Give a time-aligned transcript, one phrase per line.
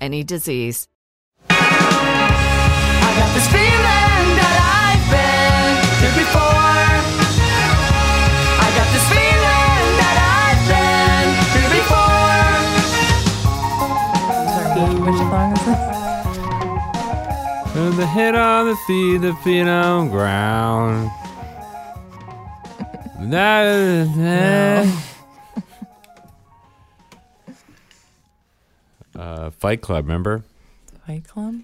[0.00, 0.88] any disease.
[1.50, 1.54] I
[3.18, 6.90] got this feeling that I've been here before.
[8.64, 12.52] I got this feeling that I've been here before.
[15.06, 15.80] Which song is this?
[17.76, 21.10] And the head on the feet, the feet on ground.
[23.18, 24.86] That-
[29.16, 30.44] uh, Fight Club, remember?
[31.06, 31.60] Fight Club?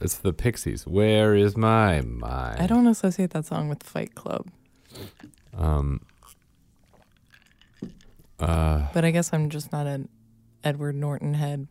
[0.00, 0.86] It's the Pixies.
[0.86, 2.60] Where is my mind?
[2.60, 4.48] I don't associate that song with Fight Club,
[5.56, 6.00] Um.
[8.40, 10.08] Uh, but I guess I'm just not an
[10.64, 11.68] Edward Norton head.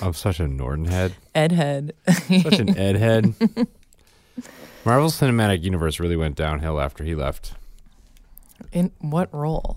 [0.00, 1.12] I'm such a Norton head.
[1.34, 1.92] Ed head.
[2.42, 3.34] Such an Ed head.
[4.86, 7.52] Marvel Cinematic Universe really went downhill after he left.
[8.72, 9.76] In what role?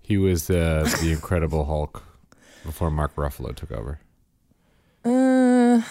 [0.00, 2.02] He was uh, the Incredible Hulk
[2.64, 4.00] before Mark Ruffalo took over.
[5.04, 5.82] Uh,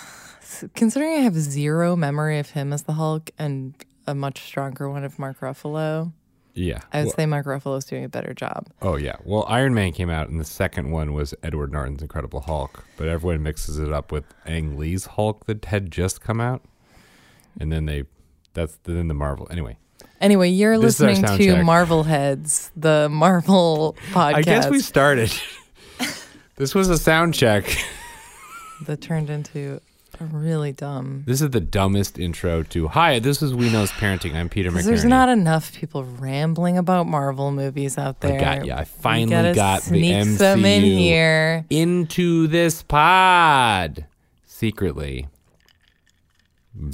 [0.75, 3.73] considering I have zero memory of him as the Hulk and
[4.07, 6.11] a much stronger one of Mark Ruffalo,
[6.53, 6.79] Yeah.
[6.91, 8.67] I would Well- say Mark Ruffalo's doing a better job.
[8.81, 9.15] Oh yeah.
[9.23, 13.07] Well, Iron Man came out, and the second one was Edward Norton's Incredible Hulk, but
[13.07, 16.61] everyone mixes it up with Ang Lee's Hulk that had just come out,
[17.59, 18.03] and then they,
[18.53, 19.47] that's then the Marvel.
[19.51, 19.77] Anyway,
[20.19, 21.63] Anyway, you're This is our listening to.
[21.63, 25.31] Marvel Heads, the Marvel podcast I guess we started.
[26.61, 27.65] This was a sound check.
[28.85, 29.81] that turned into
[30.19, 31.23] a really dumb.
[31.25, 32.87] This is the dumbest intro to.
[32.89, 34.35] Hi, this is We Knows Parenting.
[34.35, 34.83] I'm Peter McNerney.
[34.83, 38.39] there's not enough people rambling about Marvel movies out I there.
[38.39, 38.77] got ya.
[38.77, 41.65] I finally got the sneak MCU some in here.
[41.71, 44.05] into this pod
[44.45, 45.29] secretly.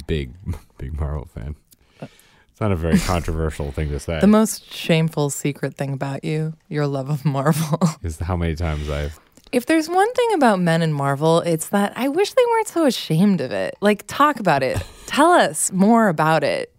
[0.06, 0.32] Big,
[0.78, 1.56] big Marvel fan.
[2.00, 4.18] It's not a very controversial thing to say.
[4.18, 7.78] The most shameful secret thing about you, your love of Marvel.
[8.02, 9.20] is how many times I've.
[9.52, 12.86] If there's one thing about men in Marvel, it's that I wish they weren't so
[12.86, 13.76] ashamed of it.
[13.80, 14.82] Like, talk about it.
[15.06, 16.74] Tell us more about it.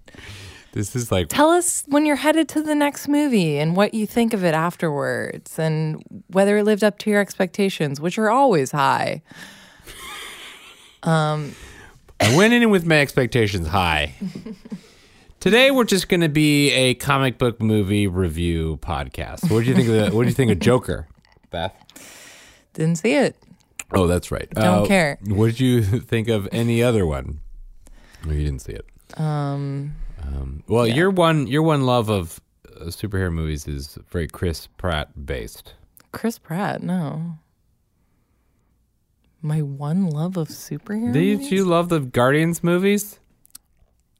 [0.71, 4.05] This is like Tell us when you're headed to the next movie and what you
[4.05, 8.71] think of it afterwards and whether it lived up to your expectations, which are always
[8.71, 9.21] high.
[11.01, 11.55] Um,
[12.19, 14.15] I went in with my expectations high.
[15.39, 19.49] Today we're just going to be a comic book movie review podcast.
[19.49, 21.07] What do you think of the, What do you think of Joker,
[21.51, 21.73] Beth?
[22.73, 23.35] Didn't see it.
[23.91, 24.49] Oh, that's right.
[24.51, 25.17] Don't care.
[25.25, 27.39] What did you think of any other one?
[28.27, 28.85] Oh, you didn't see it.
[29.19, 29.95] Um,
[30.27, 35.25] Um, well, your one your one love of uh, superhero movies is very Chris Pratt
[35.25, 35.73] based.
[36.11, 37.37] Chris Pratt, no.
[39.41, 41.13] My one love of superheroes.
[41.13, 43.18] Did you love the Guardians movies?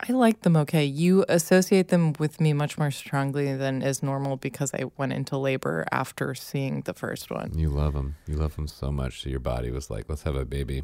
[0.07, 0.85] I like them okay.
[0.85, 5.37] You associate them with me much more strongly than is normal because I went into
[5.37, 7.51] labor after seeing the first one.
[7.57, 8.15] You love them.
[8.25, 9.23] You love them so much.
[9.23, 10.83] So your body was like, let's have a baby.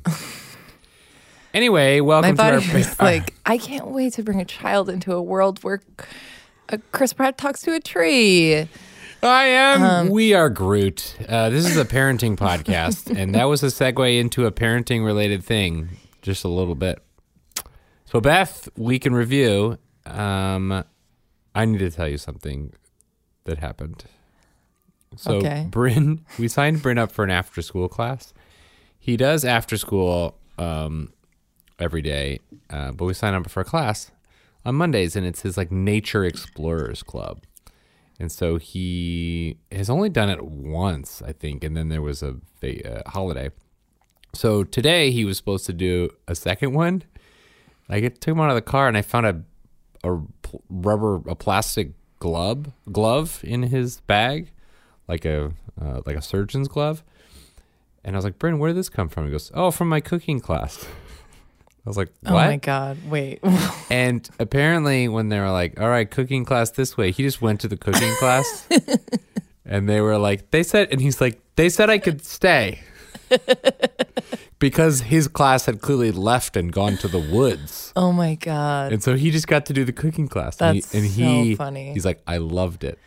[1.53, 4.89] anyway, welcome My body to our was like, I can't wait to bring a child
[4.89, 5.81] into a world where
[6.69, 8.67] uh, Chris Pratt talks to a tree.
[9.23, 9.83] I am.
[9.83, 11.15] Um, we are Groot.
[11.27, 15.43] Uh, this is a parenting podcast, and that was a segue into a parenting related
[15.43, 17.01] thing, just a little bit.
[18.05, 19.77] So, Beth, week in review.
[20.05, 20.83] Um,
[21.53, 22.73] I need to tell you something
[23.45, 24.05] that happened.
[25.17, 25.67] So, Okay.
[25.69, 28.33] Bryn, we signed Bryn up for an after school class.
[28.99, 31.13] He does after school um,
[31.79, 34.11] every day, uh, but we signed up for a class
[34.65, 37.43] on Mondays, and it's his like Nature Explorers Club.
[38.19, 42.37] And so he has only done it once, I think, and then there was a,
[42.61, 43.49] va- uh holiday.
[44.33, 47.03] So today he was supposed to do a second one.
[47.89, 49.41] I get took him out of the car and I found a
[50.03, 50.19] a
[50.69, 54.51] rubber a plastic glove glove in his bag,
[55.07, 55.51] like a
[55.81, 57.03] uh, like a surgeon's glove.
[58.03, 59.25] And I was like, Bryn, where did this come from?
[59.25, 60.85] He goes, Oh, from my cooking class.
[61.85, 62.31] I was like, What?
[62.31, 62.97] Oh my God.
[63.09, 63.39] Wait.
[63.89, 67.61] And apparently, when they were like, "All right, cooking class this way," he just went
[67.61, 68.67] to the cooking class,
[69.65, 72.79] and they were like, "They said," and he's like, "They said I could stay,"
[74.59, 78.93] because his class had clearly left and gone to the woods, oh my God.
[78.93, 80.57] and so he just got to do the cooking class.
[80.57, 81.93] That's and he, so and he, funny.
[81.93, 82.99] He's like, "I loved it,"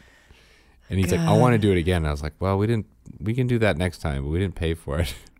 [0.90, 2.87] and he's like, "I want to do it again." I was like, "Well, we didn't.
[3.20, 5.14] We can do that next time, but we didn't pay for it."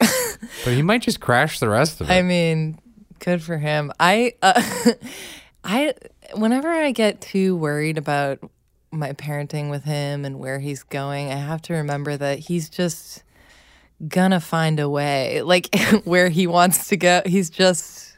[0.65, 2.13] but he might just crash the rest of it.
[2.13, 2.79] I mean,
[3.19, 3.93] good for him.
[3.99, 4.63] I, uh,
[5.65, 5.95] I,
[6.35, 8.39] whenever I get too worried about
[8.91, 13.23] my parenting with him and where he's going, I have to remember that he's just
[14.07, 15.43] gonna find a way.
[15.43, 15.75] Like
[16.05, 18.17] where he wants to go, he's just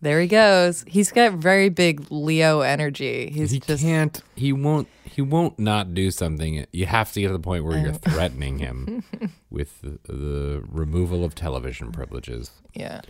[0.00, 0.20] there.
[0.20, 0.84] He goes.
[0.86, 3.30] He's got very big Leo energy.
[3.30, 7.26] He's he just can't he won't he won't not do something you have to get
[7.26, 9.02] to the point where you're threatening him
[9.50, 13.00] with the, the removal of television privileges yeah.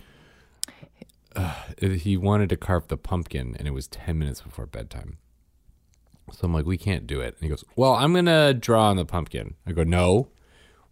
[1.33, 5.17] Uh, he wanted to carve the pumpkin and it was 10 minutes before bedtime
[6.31, 8.97] so i'm like we can't do it and he goes well i'm gonna draw on
[8.97, 10.27] the pumpkin i go no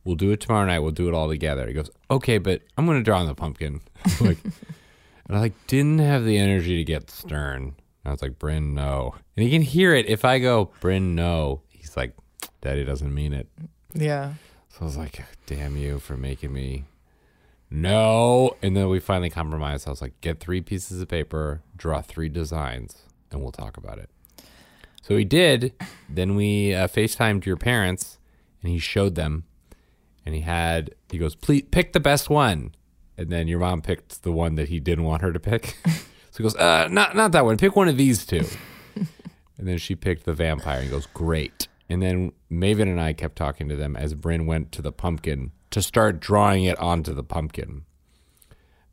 [0.10, 2.86] we'll do it tomorrow night we'll do it all together he goes okay but i'm
[2.86, 3.80] gonna draw on the pumpkin
[4.20, 4.40] I'm like
[5.30, 7.76] and I like didn't have the energy to get stern.
[8.04, 9.14] I was like, Bryn, no.
[9.38, 11.62] And he can hear it if I go, Bryn, no.
[11.70, 12.16] He's like,
[12.62, 13.48] Daddy doesn't mean it.
[13.94, 14.34] Yeah.
[14.70, 16.86] So I was like, damn you for making me
[17.70, 18.56] no.
[18.64, 19.88] And then we finally compromised.
[19.88, 24.00] I was like, get three pieces of paper, draw three designs, and we'll talk about
[24.00, 24.10] it.
[25.04, 25.74] So he did.
[26.10, 28.18] Then we uh, FaceTimed your parents,
[28.64, 29.44] and he showed them.
[30.30, 32.76] And he had, he goes, please pick the best one.
[33.18, 35.76] And then your mom picked the one that he didn't want her to pick.
[35.86, 37.58] so he goes, uh, not, not that one.
[37.58, 38.46] Pick one of these two.
[39.58, 41.68] And then she picked the vampire and he goes, Great.
[41.90, 45.52] And then Maven and I kept talking to them as Bryn went to the pumpkin
[45.72, 47.84] to start drawing it onto the pumpkin.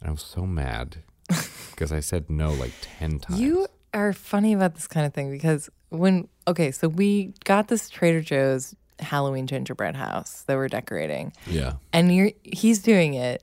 [0.00, 1.04] And I was so mad
[1.70, 3.40] because I said no like 10 times.
[3.40, 7.88] You are funny about this kind of thing because when okay, so we got this
[7.88, 11.74] Trader Joe's Halloween gingerbread house that we're decorating, yeah.
[11.92, 13.42] and you're he's doing it,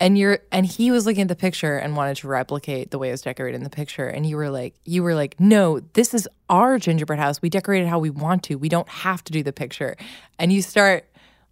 [0.00, 3.08] and you're and he was looking at the picture and wanted to replicate the way
[3.08, 6.14] it was decorated in the picture, and you were like, you were like, no, this
[6.14, 7.40] is our gingerbread house.
[7.40, 8.56] We decorate it how we want to.
[8.56, 9.96] We don't have to do the picture,
[10.38, 11.06] and you start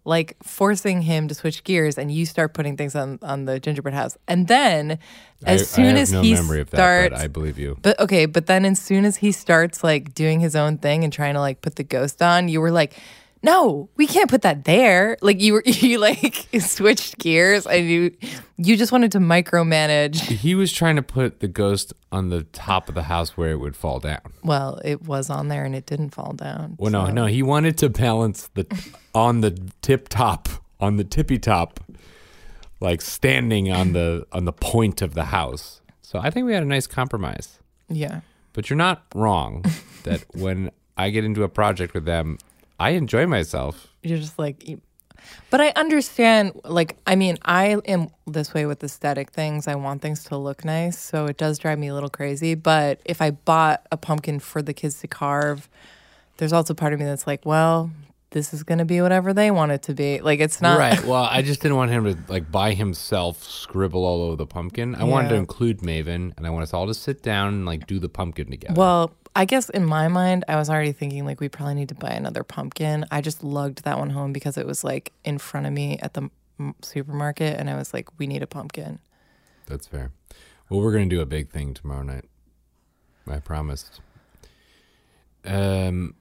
[0.05, 3.93] like forcing him to switch gears and you start putting things on on the gingerbread
[3.93, 4.99] house and then
[5.45, 7.77] as I, soon I as no he memory of that, starts but I believe you.
[7.81, 11.11] but okay, but then as soon as he starts like doing his own thing and
[11.11, 12.95] trying to like put the ghost on, you were like,
[13.43, 18.15] "No, we can't put that there." Like you were you like switched gears and you
[18.57, 20.21] you just wanted to micromanage.
[20.21, 23.59] He was trying to put the ghost on the top of the house where it
[23.59, 24.33] would fall down.
[24.43, 26.77] Well, it was on there and it didn't fall down.
[26.79, 28.65] Well, no, no, he wanted to balance the
[29.13, 31.79] on the tip top, on the tippy top,
[32.79, 35.81] like standing on the on the point of the house.
[36.01, 37.59] So I think we had a nice compromise.
[37.89, 38.21] Yeah.
[38.53, 39.65] But you're not wrong
[40.03, 42.37] that when I get into a project with them,
[42.83, 43.87] I enjoy myself.
[44.01, 44.77] You're just like
[45.49, 49.69] but I understand like I mean, I am this way with aesthetic things.
[49.69, 52.99] I want things to look nice, so it does drive me a little crazy, but
[53.05, 55.69] if I bought a pumpkin for the kids to carve,
[56.37, 57.89] there's also part of me that's like, well,
[58.33, 60.19] this is going to be whatever they want it to be.
[60.19, 61.01] Like it's not right.
[61.05, 64.95] Well, I just didn't want him to like by himself scribble all over the pumpkin.
[64.95, 67.87] I wanted to include Maven, and I want us all to sit down and like
[67.87, 68.73] do the pumpkin together.
[68.77, 71.95] Well, I guess in my mind, I was already thinking like we probably need to
[71.95, 73.05] buy another pumpkin.
[73.09, 76.13] I just lugged that one home because it was like in front of me at
[76.13, 78.99] the m- supermarket, and I was like, we need a pumpkin.
[79.67, 80.11] That's fair.
[80.69, 82.25] Well, we're gonna do a big thing tomorrow night.
[83.27, 84.01] I promised.
[85.45, 86.15] Um,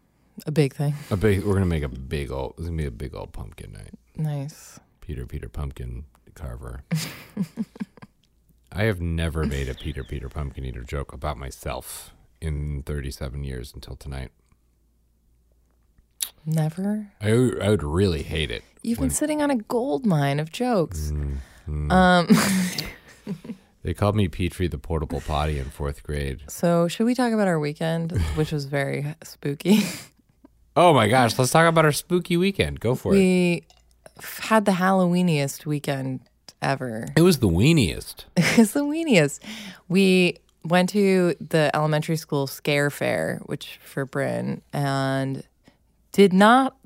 [0.47, 0.95] A big thing.
[1.11, 1.45] a big.
[1.45, 2.55] We're gonna make a big old.
[2.59, 3.95] It's gonna be a big old pumpkin night.
[4.17, 4.81] Nice.
[5.01, 6.83] Peter Peter Pumpkin Carver.
[8.73, 13.73] I have never made a Peter Peter Pumpkin Eater joke about myself in 37 years
[13.75, 14.31] until tonight.
[16.45, 17.09] Never.
[17.21, 18.65] I, I would really hate it.
[18.83, 21.13] You've when- been sitting on a gold mine of jokes.
[21.69, 22.29] Mm, Um,
[23.85, 26.43] They called me Petrie the portable potty in fourth grade.
[26.49, 29.83] so should we talk about our weekend, which was very spooky?
[30.77, 32.81] Oh my gosh, let's talk about our spooky weekend.
[32.81, 33.19] Go for it.
[33.19, 33.65] we
[34.41, 36.21] had the Halloweeniest weekend
[36.61, 37.09] ever.
[37.17, 38.25] It was the weeniest.
[38.37, 39.41] it's the weeniest.
[39.89, 45.43] We went to the elementary school scare fair, which for Bryn, and
[46.13, 46.77] did not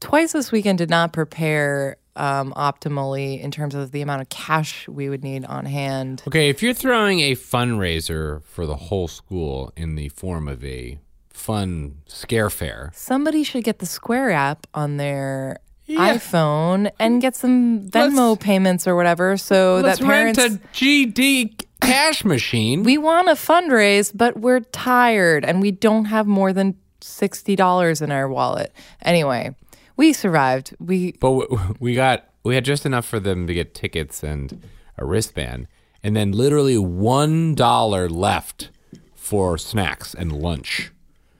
[0.00, 4.88] twice this weekend did not prepare um, optimally in terms of the amount of cash
[4.88, 6.22] we would need on hand.
[6.26, 10.98] Okay, if you're throwing a fundraiser for the whole school in the form of a
[11.34, 15.58] fun scare fair, Somebody should get the Square app on their
[15.88, 20.38] iPhone and get some Venmo payments or whatever, so let's that parents.
[20.38, 22.82] rent a GD cash machine.
[22.82, 28.00] we want to fundraise, but we're tired and we don't have more than sixty dollars
[28.00, 28.72] in our wallet.
[29.02, 29.54] Anyway,
[29.96, 30.74] we survived.
[30.78, 34.62] We But we got we had just enough for them to get tickets and
[34.96, 35.66] a wristband,
[36.02, 38.70] and then literally one dollar left
[39.14, 40.91] for snacks and lunch.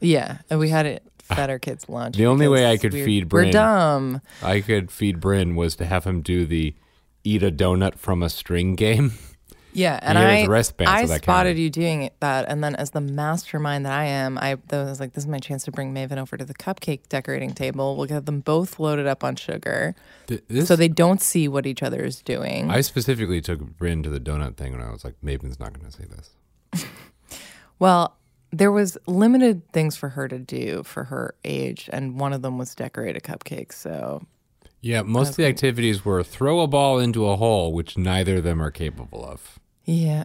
[0.03, 2.17] Yeah, and we had it fed our kids lunch.
[2.17, 4.21] The only way I could we're- feed We're dumb.
[4.43, 6.75] I could feed Bryn was to have him do the
[7.25, 9.13] eat a donut from a string game.
[9.75, 11.59] Yeah, and I his wristband, so I spotted counted.
[11.59, 15.15] you doing that, and then as the mastermind that I am, I that was like,
[15.15, 17.97] this is my chance to bring Maven over to the cupcake decorating table.
[17.97, 19.95] We'll get them both loaded up on sugar,
[20.27, 22.71] Th- This, so they don't see what each other is doing.
[22.71, 25.91] I specifically took Bryn to the donut thing when I was like, Maven's not going
[25.91, 26.85] to say this.
[27.79, 28.17] Well,
[28.53, 32.59] there was limited things for her to do for her age, and one of them
[32.59, 33.73] was decorate a cupcake.
[33.73, 34.23] So
[34.81, 38.45] Yeah, most of the activities were throw a ball into a hole, which neither of
[38.45, 39.59] them are capable of.
[39.85, 40.25] yeah,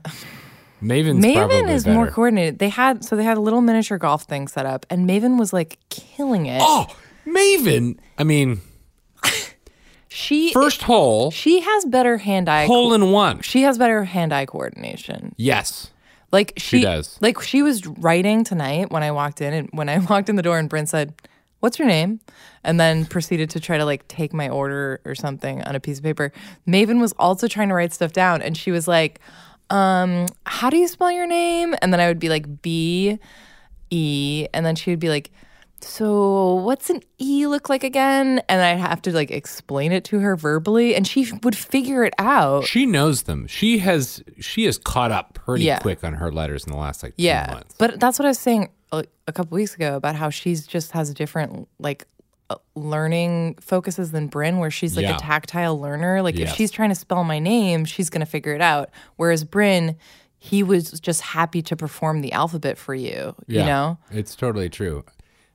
[0.81, 1.95] Maven's Maven is better.
[1.95, 2.59] more coordinated.
[2.59, 5.51] They had so they had a little miniature golf thing set up, and Maven was
[5.53, 6.59] like killing it.
[6.63, 6.85] Oh,
[7.25, 7.97] Maven!
[8.17, 8.61] I mean,
[10.09, 12.65] she first hole, she has better hand eye.
[12.65, 13.41] hole in one.
[13.41, 15.33] she has better hand eye coordination.
[15.37, 15.91] Yes.
[16.31, 17.17] Like she, does.
[17.21, 20.41] Like she was writing tonight when I walked in, and when I walked in the
[20.41, 21.13] door, and Brent said,
[21.59, 22.19] "What's your name?"
[22.63, 25.99] and then proceeded to try to like take my order or something on a piece
[25.99, 26.33] of paper.
[26.67, 29.19] Maven was also trying to write stuff down, and she was like,
[29.69, 33.19] um, "How do you spell your name?" And then I would be like, "B
[33.89, 35.31] E," and then she would be like.
[35.81, 38.41] So, what's an E look like again?
[38.49, 42.13] And I'd have to like explain it to her verbally, and she would figure it
[42.17, 42.65] out.
[42.65, 43.47] She knows them.
[43.47, 45.79] She has she has caught up pretty Yeah.
[45.79, 47.75] quick on her letters in the last like two yeah months.
[47.77, 50.91] but that's what i was saying a, a couple weeks ago about how she's just
[50.93, 52.05] has different like
[52.49, 55.17] uh, learning focuses than Bryn, where she's like Yeah.
[55.17, 56.21] a tactile learner.
[56.21, 56.49] Like Yes.
[56.51, 58.89] if she's trying to spell my name, she's going to figure it out.
[59.17, 59.97] Whereas Bryn,
[60.39, 63.35] he was just happy to perform the alphabet for you.
[63.47, 65.03] yeah, You know, it's totally true.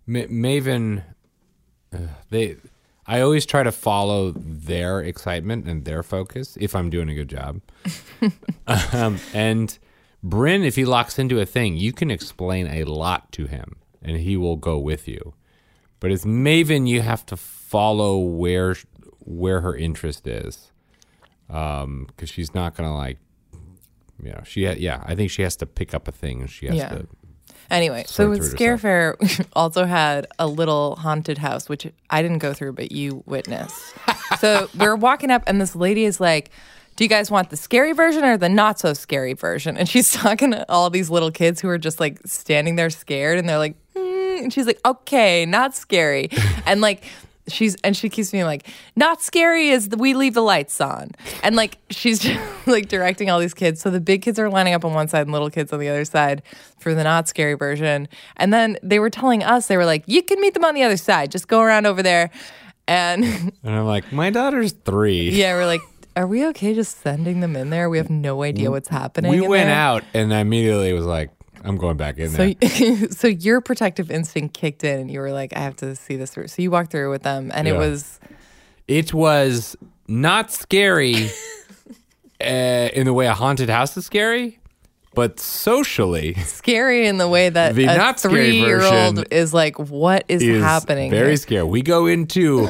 [0.07, 1.03] Ma- Maven,
[1.93, 1.99] uh,
[2.31, 2.57] they,
[3.07, 7.29] I always try to follow their excitement and their focus if I'm doing a good
[7.29, 7.61] job.
[8.93, 9.79] um, and
[10.23, 14.17] Bryn, if he locks into a thing, you can explain a lot to him, and
[14.19, 15.35] he will go with you.
[16.01, 18.75] But as Maven, you have to follow where
[19.25, 20.73] where her interest is,
[21.47, 23.19] because she's not gonna like,
[24.23, 25.03] you know, she ha- yeah.
[25.07, 26.89] I think she has to pick up a thing, she has Yeah.
[26.89, 27.07] to.
[27.73, 29.17] Anyway, so Scare Fair
[29.55, 33.95] also had a little haunted house, which I didn't go through, but you witnessed.
[34.39, 36.51] so we're walking up, and this lady is like,
[36.97, 40.13] "Do you guys want the scary version or the not so scary version?" And she's
[40.13, 43.59] talking to all these little kids who are just like standing there scared, and they're
[43.59, 46.29] like, "Hmm," and she's like, "Okay, not scary,"
[46.67, 47.03] and like.
[47.49, 51.11] She's and she keeps being like, not scary is the, we leave the lights on,
[51.43, 53.81] and like she's just, like directing all these kids.
[53.81, 55.89] So the big kids are lining up on one side and little kids on the
[55.89, 56.43] other side
[56.79, 58.07] for the not scary version.
[58.37, 60.85] And then they were telling us they were like, you can meet them on the
[60.85, 61.33] other side.
[61.33, 62.31] Just go around over there,
[62.87, 63.25] and
[63.65, 65.31] And I'm like, my daughter's three.
[65.31, 65.81] yeah, we're like,
[66.15, 67.89] are we okay just sending them in there?
[67.91, 69.31] We have no idea what's happening.
[69.31, 69.75] we went there.
[69.75, 71.31] out, and I immediately was like,
[71.65, 73.09] I'm going back in So, there.
[73.11, 76.31] so your protective instinct kicked in, and you were like, I have to see this
[76.31, 76.49] through.
[76.49, 78.19] So you walked through with them, and it was
[78.89, 79.77] It was
[80.09, 81.31] not scary
[82.41, 84.59] uh, in the way a haunted house is scary,
[85.15, 90.43] but socially scary in the way that The a not three-year-old is like, what is,
[90.43, 91.11] is happening?
[91.11, 91.37] very here?
[91.37, 91.63] scary.
[91.65, 92.67] We go into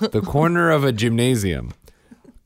[0.00, 1.72] the corner of a gymnasium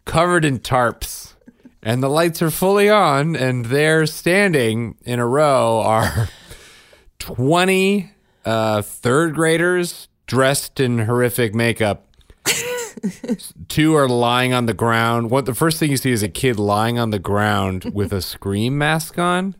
[0.04, 1.34] covered in tarps,
[1.82, 6.28] and the lights are fully on, and there standing in a row are
[7.18, 8.10] 20
[8.44, 12.04] uh, third graders dressed in horrific makeup.
[13.68, 15.30] Two are lying on the ground.
[15.30, 18.22] What the first thing you see is a kid lying on the ground with a
[18.22, 19.54] scream mask on,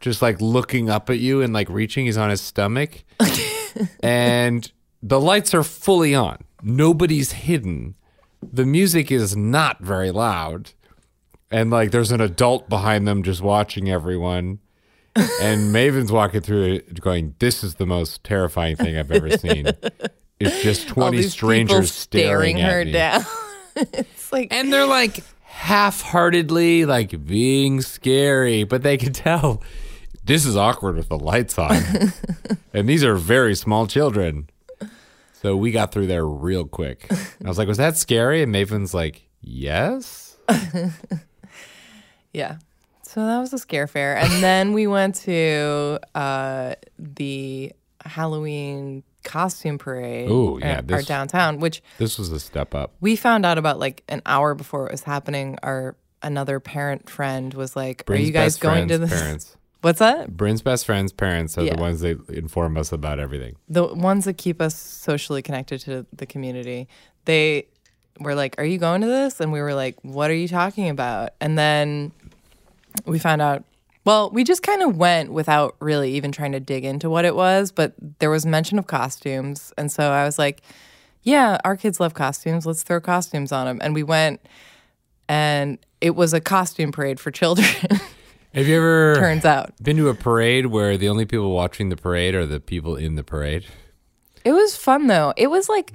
[0.00, 2.06] just like looking up at you and like reaching.
[2.06, 3.04] He's on his stomach,
[4.02, 4.70] and
[5.02, 6.44] the lights are fully on.
[6.62, 7.94] Nobody's hidden.
[8.42, 10.72] The music is not very loud,
[11.50, 14.60] and like there's an adult behind them just watching everyone.
[15.42, 19.68] And Maven's walking through it going, This is the most terrifying thing I've ever seen.
[20.38, 22.92] It's just All 20 these strangers staring, staring at her me.
[22.92, 23.22] down.
[23.76, 29.62] it's like And they're like half-heartedly like being scary, but they can tell
[30.24, 31.76] this is awkward with the lights on.
[32.72, 34.48] and these are very small children.
[35.42, 37.06] So we got through there real quick.
[37.10, 40.36] And I was like, "Was that scary?" And Maven's like, "Yes."
[42.32, 42.58] Yeah.
[43.02, 44.16] So that was a scare fair.
[44.16, 47.72] And then we went to uh, the
[48.04, 52.92] Halloween costume parade Ooh, yeah, at our this- downtown, which This was a step up.
[53.00, 55.58] we found out about like an hour before it was happening.
[55.62, 59.20] Our another parent friend was like, Bryn's Are you guys best going to friend's this?
[59.22, 59.56] parents.
[59.82, 60.36] What's that?
[60.36, 61.74] Bryn's best friend's parents are Yeah.
[61.76, 63.56] the ones that inform us about everything.
[63.68, 66.86] the ones that keep us socially connected to the community
[67.24, 67.66] they
[68.18, 70.88] were like are you going to this and we were like what are you talking
[70.90, 72.12] about and then
[73.06, 73.64] we found out
[74.04, 77.34] well we just kind of went without really even trying to dig into what it
[77.34, 79.72] was but there was mention of costumes.
[79.76, 80.62] And so i was like
[81.22, 82.66] yeah our kids love costumes.
[82.66, 84.40] Let's throw costumes on them and we went
[85.28, 87.68] and it was a costume parade for children.
[88.54, 89.72] Have you ever turns out.
[89.80, 93.14] been to a parade where the only people watching the parade are the people in
[93.14, 93.64] the parade?
[94.44, 95.32] It was fun though.
[95.36, 95.92] It was like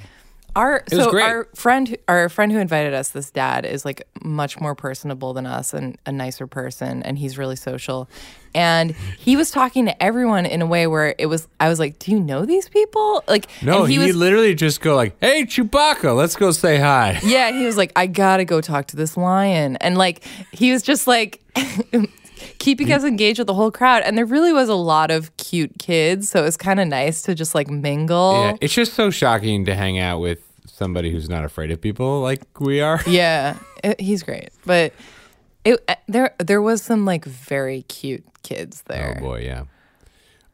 [0.55, 4.59] our was so our friend our friend who invited us, this dad, is like much
[4.59, 8.09] more personable than us and a nicer person, and he's really social.
[8.53, 11.99] And he was talking to everyone in a way where it was I was like,
[11.99, 13.23] Do you know these people?
[13.27, 16.77] Like No, and he, he, was literally just go like, "Hey, Chewbacca, let's go say
[16.77, 19.75] hi." Yeah, he was like, I gotta go talk to this lion.
[19.77, 21.41] And like he was just like
[22.59, 24.03] keeping us engaged with the whole crowd.
[24.03, 26.29] And there really was a lot of cute kids.
[26.29, 28.33] So it was kind of nice to just like mingle.
[28.33, 30.39] Yeah, it's just so shocking to hang out with
[30.75, 32.99] somebody who's not afraid of people like we are.
[33.07, 34.93] Yeah, it, he's great, but
[35.63, 39.15] it uh, there there was some like very cute kids there.
[39.17, 39.63] Oh boy, yeah.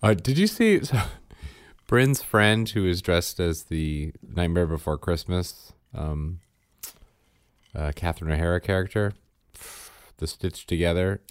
[0.04, 1.02] Uh, did you see so,
[1.88, 6.40] Bryn's friend who was dressed as the Nightmare Before Christmas, um,
[7.76, 9.14] uh, Catherine O'Hara character,
[10.18, 11.22] the stitched together?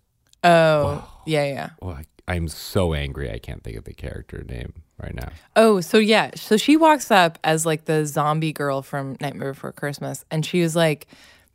[0.45, 1.71] Oh, yeah, yeah.
[1.83, 3.31] Oh, I, I'm so angry.
[3.31, 5.29] I can't think of the character name right now.
[5.57, 9.73] Oh, so yeah, so she walks up as like the zombie girl from Nightmare Before
[9.73, 11.07] Christmas, and she was like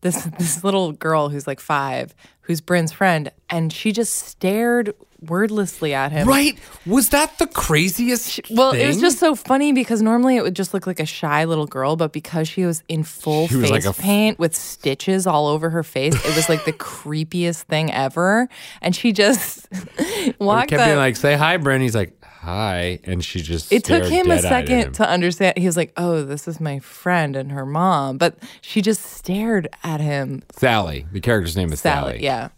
[0.05, 5.93] this this little girl who's like five, who's Bryn's friend, and she just stared wordlessly
[5.95, 6.27] at him.
[6.27, 6.59] Right?
[6.85, 8.39] Was that the craziest?
[8.51, 11.45] Well, it was just so funny because normally it would just look like a shy
[11.45, 15.25] little girl, but because she was in full She face like f- paint with stitches
[15.25, 18.47] all over her face, it was like the creepiest thing ever.
[18.81, 19.67] And she just
[19.99, 20.87] I walked kept up.
[20.87, 22.13] being like, "Say hi, Bryn." He's like,
[22.45, 23.71] "Hi," and she just.
[23.71, 24.79] it took him a dead-eyed him.
[24.81, 25.57] second to understand.
[25.57, 29.67] He was like, "Oh, this is my friend and her mom," but she just stared
[29.83, 30.43] at him.
[30.53, 31.05] Sally.
[31.11, 32.11] The character's name is Sally.
[32.13, 32.49] Sally, yeah.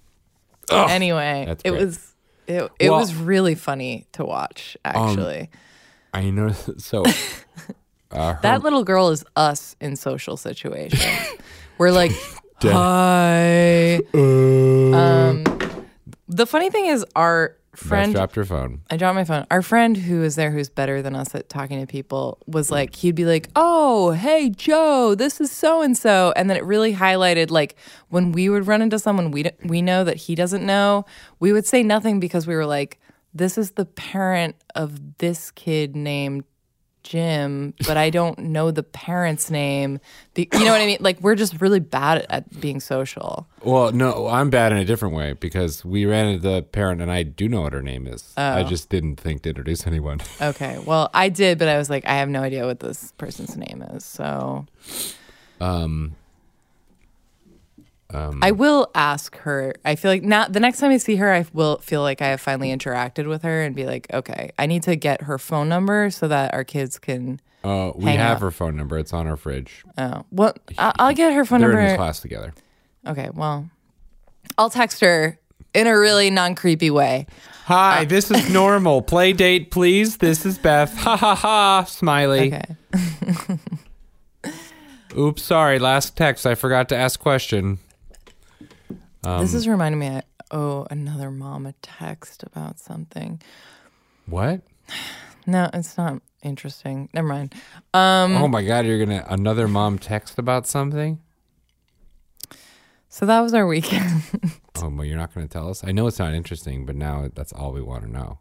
[0.89, 2.13] anyway, it was
[2.47, 4.77] it, it Well- was really funny to watch.
[4.85, 5.49] Um, actually,
[6.13, 6.53] I know.
[6.77, 7.03] So
[8.11, 11.03] uh, that little girl is us in social situations.
[11.77, 12.11] We're like,
[12.61, 13.99] hi.
[14.13, 15.43] Uh, um,
[16.27, 18.81] the funny thing is, our friend dropped her phone.
[18.89, 19.45] I dropped my phone.
[19.51, 22.95] Our friend who is there, who's better than us at talking to people, was like,
[22.95, 26.93] he'd be like, "Oh, hey Joe, this is so and so," and then it really
[26.93, 27.75] highlighted like
[28.09, 31.05] when we would run into someone we d- we know that he doesn't know,
[31.39, 32.99] we would say nothing because we were like,
[33.33, 36.43] "This is the parent of this kid named."
[37.07, 39.99] Jim, but I don't know the parent's name.
[40.33, 40.97] Be- you know what I mean?
[40.99, 43.47] Like we're just really bad at, being social.
[43.63, 47.09] Well, no, I'm bad in a different way because we ran into the parent and
[47.09, 48.33] I do know what her name is.
[48.35, 48.63] I Oh.
[48.65, 50.19] just didn't think to introduce anyone.
[50.41, 50.77] Okay.
[50.85, 53.81] Well, I did, but I was like, I have no idea what this person's name
[53.93, 54.03] is.
[54.05, 54.65] So
[55.61, 56.15] Um,
[58.13, 59.73] I will ask her.
[59.83, 62.27] I feel like now the next time I see her, I will feel like I
[62.27, 65.67] have finally interacted with her and be like, okay, I need to get her phone
[65.69, 67.41] number so that our kids can.
[67.63, 68.41] uh, we Hang have up.
[68.43, 68.97] her phone number.
[68.97, 69.83] It's on our fridge.
[69.97, 71.81] Oh, well, I- I'll get her phone They're number.
[71.81, 72.53] in this class together.
[73.05, 73.29] Okay.
[73.33, 73.69] Well,
[74.57, 75.37] I'll text her
[75.73, 77.27] in a really non creepy way.
[77.65, 79.01] Hi, this is normal.
[79.01, 80.17] Play date, please.
[80.17, 80.95] This is Beth.
[80.99, 81.83] Ha ha ha.
[81.83, 82.53] Smiley.
[82.53, 83.57] Okay.
[85.17, 85.77] Oops, sorry.
[85.79, 86.45] Last text.
[86.45, 87.79] I forgot to ask question.
[89.23, 93.41] This is reminding me I owe another mom a text about something.
[94.25, 94.61] What?
[95.49, 97.07] No, it's not interesting.
[97.13, 97.53] Never mind.
[97.93, 98.85] Um, oh my God!
[98.85, 101.21] You're gonna another mom text about something?
[103.07, 104.23] so that was our weekend.
[104.79, 105.83] Oh, well, you're not gonna tell us.
[105.83, 108.39] I know it's not interesting, but now that's all we want to know.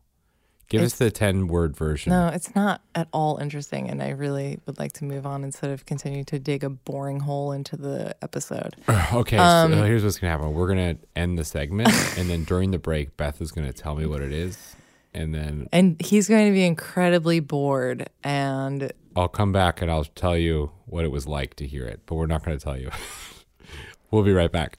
[0.68, 2.10] Give us the ten word version.
[2.10, 5.70] no, it's not at all interesting, and I really would like to move on instead
[5.70, 8.74] of continue to dig a boring hole into the episode.
[9.12, 10.52] Okay, Um, so here's what's gonna happen.
[10.52, 14.06] We're gonna end the segment, and then during the break, Beth is gonna tell me
[14.06, 14.74] what it is,
[15.14, 20.04] and then And he's going to be incredibly bored, and I'll come back and I'll
[20.04, 22.00] tell you what it was like to hear it.
[22.06, 22.90] But we're not gonna tell you.
[24.10, 24.78] we'll be right back.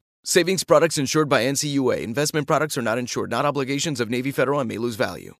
[0.23, 2.01] Savings products insured by NCUA.
[2.01, 5.33] Investment products are not insured, not obligations of Navy Federal and may lose value.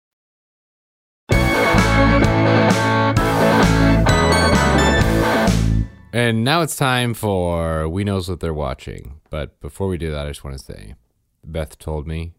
[6.14, 9.22] And now it's time for We Knows What They're Watching.
[9.30, 10.96] But before we do that, I just want to say
[11.46, 12.34] Beth told me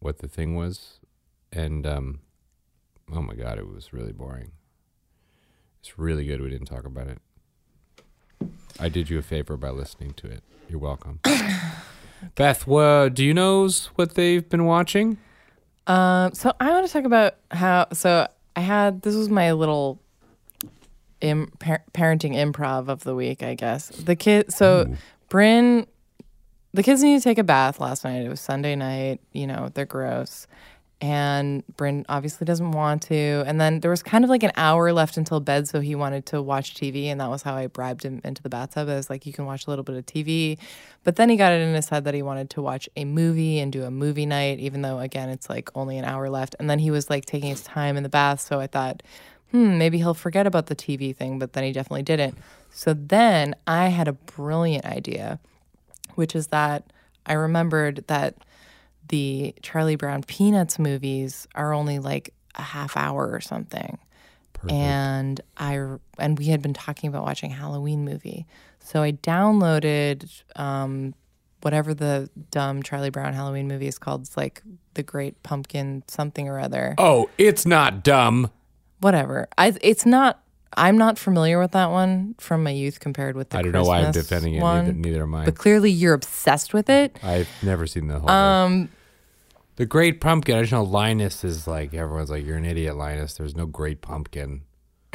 [0.00, 0.98] what the thing was.
[1.52, 2.18] And, um,
[3.12, 4.50] oh my God, it was really boring.
[5.78, 7.20] It's really good we didn't talk about it.
[8.78, 10.42] I did you a favor by listening to it.
[10.68, 11.20] You're welcome.
[12.34, 15.18] Beth, wha do you know what they've been watching?
[15.86, 17.86] Um, so I want to talk about how.
[17.92, 20.00] So I had this was my little
[21.20, 23.88] Im, par- parenting improv of the week, I guess.
[23.88, 24.52] The kid.
[24.52, 24.94] So
[25.28, 25.86] Bryn,
[26.74, 28.22] the kids need to take a bath last night.
[28.24, 29.20] It was Sunday night.
[29.32, 30.46] You know they're gross,
[31.00, 33.44] and Bryn obviously doesn't want to.
[33.46, 36.24] And then there was kind of like an hour left until bed, so he wanted
[36.26, 38.88] to watch TV, and that was how I bribed him into the bathtub.
[38.88, 40.58] I was like, "You can watch a little bit of TV,"
[41.04, 43.58] but then he got it in his head that he wanted to watch a movie
[43.58, 46.56] and do a movie night, even though again it's like only an hour left.
[46.58, 49.02] And then he was like taking his time in the bath, so I thought,
[49.50, 52.38] hmm, maybe he'll forget about the TV thing, but then he definitely didn't.
[52.70, 55.40] So then I had a brilliant idea,
[56.14, 56.84] which is that
[57.26, 58.34] I remembered that
[59.08, 63.98] the Charlie Brown Peanuts movies are only like a half hour or something.
[64.68, 65.78] And I
[66.18, 68.46] and we had been talking about watching Halloween movie.
[68.80, 71.14] So I downloaded um,
[71.60, 74.22] whatever the dumb Charlie Brown Halloween movie is called.
[74.22, 74.62] It's like
[74.94, 76.94] The Great Pumpkin something or other.
[76.98, 78.50] Oh, it's not dumb.
[79.00, 79.48] Whatever.
[79.56, 80.42] I it's not
[80.76, 83.84] I'm not familiar with that one from my youth compared with the I don't know
[83.84, 84.62] why I'm Christmas defending it.
[84.62, 84.86] one.
[84.86, 85.44] Neither, neither am I.
[85.44, 87.18] But clearly you're obsessed with it.
[87.22, 88.30] I've never seen the whole.
[88.30, 88.88] Um
[89.76, 90.56] The Great Pumpkin.
[90.56, 93.34] I just know Linus is like everyone's like you're an idiot, Linus.
[93.34, 94.62] There's no Great Pumpkin.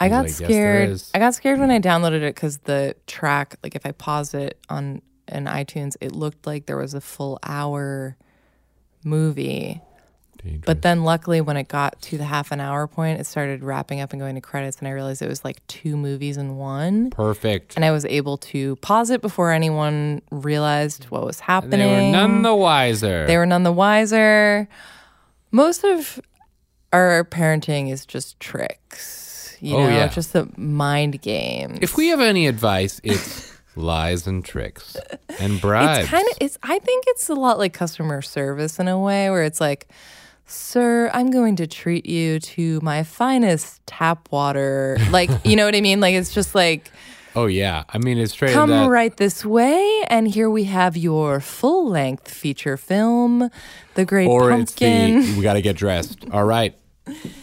[0.00, 0.90] I got like, scared.
[0.90, 4.34] is." I got scared when I downloaded it because the track, like if I pause
[4.34, 8.16] it on an iTunes, it looked like there was a full hour
[9.04, 9.80] movie.
[10.42, 10.62] Dangerous.
[10.64, 14.00] But then luckily when it got to the half an hour point, it started wrapping
[14.00, 17.10] up and going to credits and I realized it was like two movies in one.
[17.10, 17.74] Perfect.
[17.76, 21.80] And I was able to pause it before anyone realized what was happening.
[21.80, 23.26] And they were none the wiser.
[23.26, 24.68] They were none the wiser.
[25.50, 26.20] Most of
[26.92, 29.56] our parenting is just tricks.
[29.60, 30.08] You Oh, know, yeah.
[30.08, 31.78] just the mind games.
[31.82, 34.96] If we have any advice, it's lies and tricks
[35.38, 36.00] and bribes.
[36.00, 39.28] It's kind of it's I think it's a lot like customer service in a way
[39.28, 39.88] where it's like
[40.50, 44.98] Sir, I'm going to treat you to my finest tap water.
[45.10, 46.00] Like, you know what I mean?
[46.00, 46.90] Like, it's just like,
[47.36, 48.52] Oh yeah, I mean it's straight.
[48.52, 53.50] come that, right this way, and here we have your full length feature film,
[53.94, 55.18] The Great Or Pumpkin.
[55.18, 56.24] it's the we got to get dressed.
[56.32, 56.76] All right,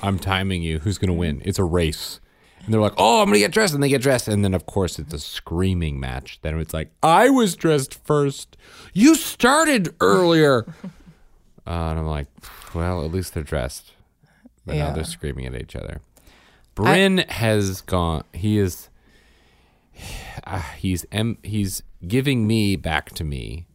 [0.02, 0.80] I'm timing you.
[0.80, 1.42] Who's gonna win?
[1.46, 2.20] It's a race.
[2.66, 4.66] And they're like, "Oh, I'm gonna get dressed," and they get dressed, and then of
[4.66, 6.40] course it's a screaming match.
[6.42, 8.58] Then it's like, "I was dressed first.
[8.92, 10.66] You started earlier."
[11.68, 12.28] Uh, and I'm like,
[12.74, 13.92] "Well, at least they're dressed."
[14.66, 16.02] But now they're screaming at each other.
[16.76, 18.24] Bryn has gone.
[18.34, 18.90] He is.
[20.44, 23.66] Uh, he's em- he's giving me back to me,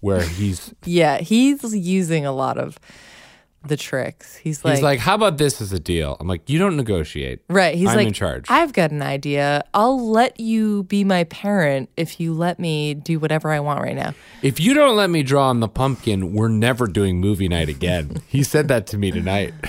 [0.00, 2.78] where he's yeah, he's using a lot of
[3.68, 4.36] the tricks.
[4.36, 6.16] He's like, He's like, how about this as a deal?
[6.20, 7.40] I'm like, you don't negotiate.
[7.48, 7.74] right.
[7.74, 8.46] He's I'm like, in charge.
[8.48, 9.64] I've got an idea.
[9.74, 13.96] I'll let you be my parent if you let me do whatever I want right
[13.96, 14.14] now.
[14.42, 18.22] if you don't let me draw on the pumpkin, we're never doing movie night again.
[18.28, 19.54] he said that to me tonight.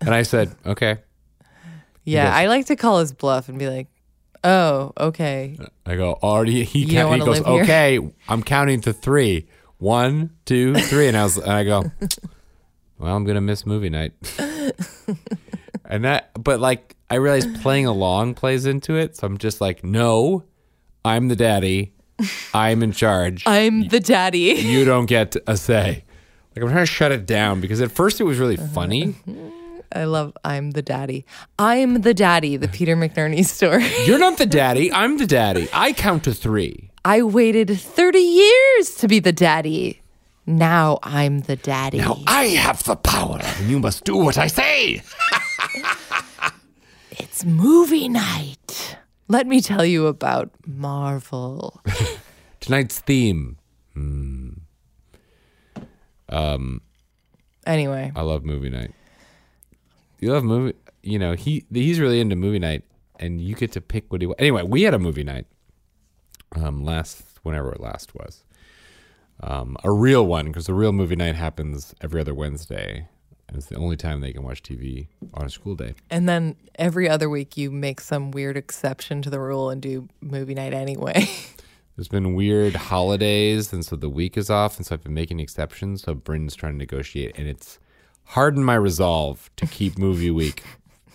[0.00, 0.98] And I said, okay.
[2.04, 3.86] Yeah, I like to call his bluff and be like,
[4.44, 5.56] "Oh, okay,
[5.86, 6.62] I go, already.
[6.64, 7.62] He, You don't he wanna goes, live here?
[7.62, 9.48] okay, I'm counting to three.
[9.78, 11.08] One, two, three.
[11.08, 11.90] And I was, and I go,
[12.98, 14.12] well, I'm going to miss movie night.
[15.84, 19.16] and that, but like, I realize playing along plays into it.
[19.16, 20.44] So I'm just like, no,
[21.04, 21.94] I'm the daddy.
[22.52, 23.44] I'm in charge.
[23.46, 26.04] I'm the daddy." you don't get a say.
[26.54, 28.68] Like I'm trying to shut it down because at first it was really uh-huh.
[28.68, 29.14] funny.
[29.92, 31.26] I love "I'm the daddy."
[31.58, 32.56] I'm the daddy.
[32.56, 33.86] The Peter McNerney story.
[34.06, 34.92] You're not the daddy.
[34.92, 35.68] I'm the daddy.
[35.72, 36.90] I count to three.
[37.04, 40.00] I waited 30 years to be the daddy.
[40.46, 41.98] Now I'm the daddy.
[41.98, 45.02] Now I have the power, and you must do what I say.
[47.16, 48.96] It's movie night.
[49.28, 51.80] Let me tell you about Marvel.
[52.60, 53.56] Tonight's theme.
[56.28, 56.80] Um.
[57.66, 58.92] Anyway, I love movie night.
[60.20, 60.74] You love movie.
[61.02, 62.82] You know he he's really into movie night,
[63.20, 64.26] and you get to pick what he.
[64.26, 65.46] wa- Anyway, we had a movie night.
[66.56, 68.43] Um, last whenever it last was,
[69.46, 73.08] um, a real one because the real movie night happens every other Wednesday.
[73.46, 75.94] And it's the only time they can watch TV on a school day.
[76.10, 80.08] and then every other week you make some weird exception to the rule and do
[80.20, 81.28] movie night anyway.
[81.96, 85.38] There's been weird holidays, and so the week is off, and so I've been making
[85.38, 86.02] exceptions.
[86.02, 87.78] So Bryn's trying to negotiate, and it's
[88.24, 90.64] hardened my resolve to keep movie week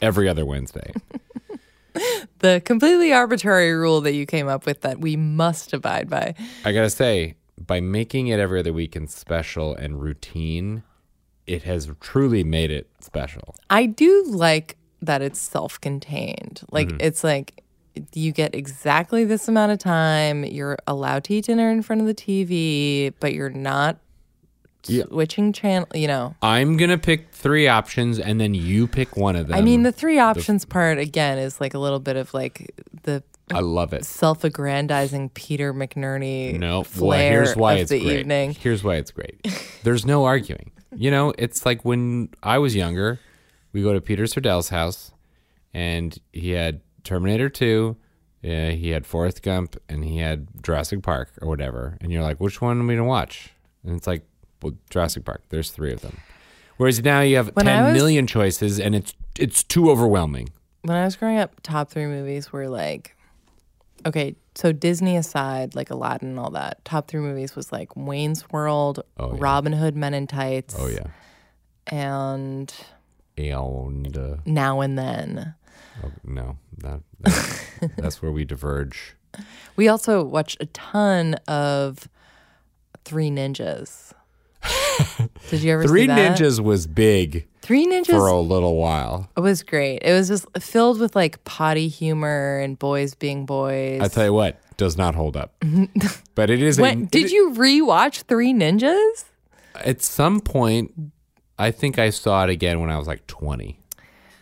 [0.02, 0.94] every other Wednesday.
[2.40, 6.36] the completely arbitrary rule that you came up with that we must abide by.
[6.64, 10.84] I gotta say, by making it every other week and special and routine,
[11.48, 13.56] it has truly made it special.
[13.70, 16.62] I do like that it's self contained.
[16.72, 16.98] Like, Mm-hmm.
[17.02, 17.64] it's like
[18.14, 20.44] you get exactly this amount of time.
[20.46, 23.98] You're allowed to eat dinner in front of the TV, but you're not
[24.88, 25.04] Yeah.
[25.10, 25.88] switching channel.
[25.94, 29.58] You know, I'm gonna pick three options, and then you pick one of them.
[29.58, 32.72] I mean, the three options part again is like a little bit of like
[33.04, 34.06] the I love it.
[34.06, 38.20] self aggrandizing Peter McNerney No, well, here's why it's the great.
[38.22, 38.52] evening.
[38.54, 39.42] Here's why it's great.
[39.84, 40.72] There's no arguing.
[40.96, 43.20] You know, it's like when I was younger,
[43.74, 45.12] we go to Peter Sardell's house,
[45.74, 47.96] and he had Terminator 2,
[48.44, 51.98] uh, he had Forrest Gump, and he had Jurassic Park or whatever.
[52.02, 53.52] And you're like, which one are we gonna watch?
[53.84, 54.24] And it's like,
[54.62, 55.44] well, Jurassic Park.
[55.50, 56.18] There's three of them.
[56.78, 60.50] Whereas now you have When ten million was- choices, and it's it's too overwhelming.
[60.82, 63.16] When I was growing up, top three movies were like,
[64.06, 68.50] okay, so Disney aside, like Aladdin and all that, top three movies was like Wayne's
[68.52, 69.38] World, Oh, yeah.
[69.40, 71.08] Robin Hood Men in Tights, Oh yeah,
[71.88, 72.74] and
[73.38, 75.54] and uh, Now and Then.
[76.04, 79.16] oh, no, that, that, that's where we diverge.
[79.76, 82.08] We also watched a ton of
[83.06, 84.14] Three Ninjas.
[85.50, 86.38] Did you ever Three see that?
[86.38, 89.30] Ninjas was big Three Ninjas for a little while.
[89.38, 90.00] It was great.
[90.04, 94.02] It was just filled with like potty humor and boys being boys.
[94.02, 95.54] I tell you what, does not hold up.
[96.36, 96.80] but it is.
[96.80, 99.26] a- did it- you rewatch Three Ninjas?
[99.76, 100.94] At some point,
[101.58, 103.80] I think I saw it again when I was like twenty.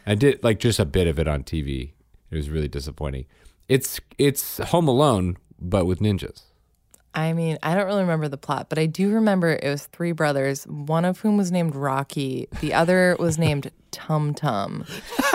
[0.06, 1.92] I did like just a bit of it on TV.
[2.32, 3.26] It was really disappointing.
[3.68, 6.44] It's it's Home Alone, but with ninjas.
[7.14, 10.12] I mean, I don't really remember the plot, but I do remember it was three
[10.12, 14.86] brothers, one of whom was named Rocky, the other was named Tum Tum.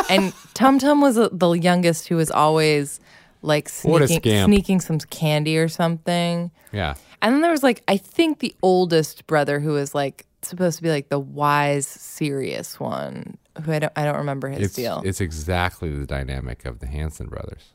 [0.08, 3.00] And Tum Tum was uh, the youngest who was always
[3.42, 6.52] like sneaking, sneaking some candy or something.
[6.70, 6.94] Yeah.
[7.20, 10.82] And then there was like, I think the oldest brother who was like supposed to
[10.82, 15.02] be like the wise, serious one, who I don't, I don't remember his It's deal.
[15.04, 17.70] it's exactly the dynamic of the Hanson brothers.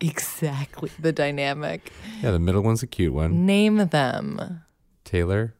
[0.00, 1.92] Exactly the dynamic.
[2.22, 3.46] Yeah, the middle one's a cute one.
[3.46, 4.62] Name them
[5.04, 5.54] Taylor,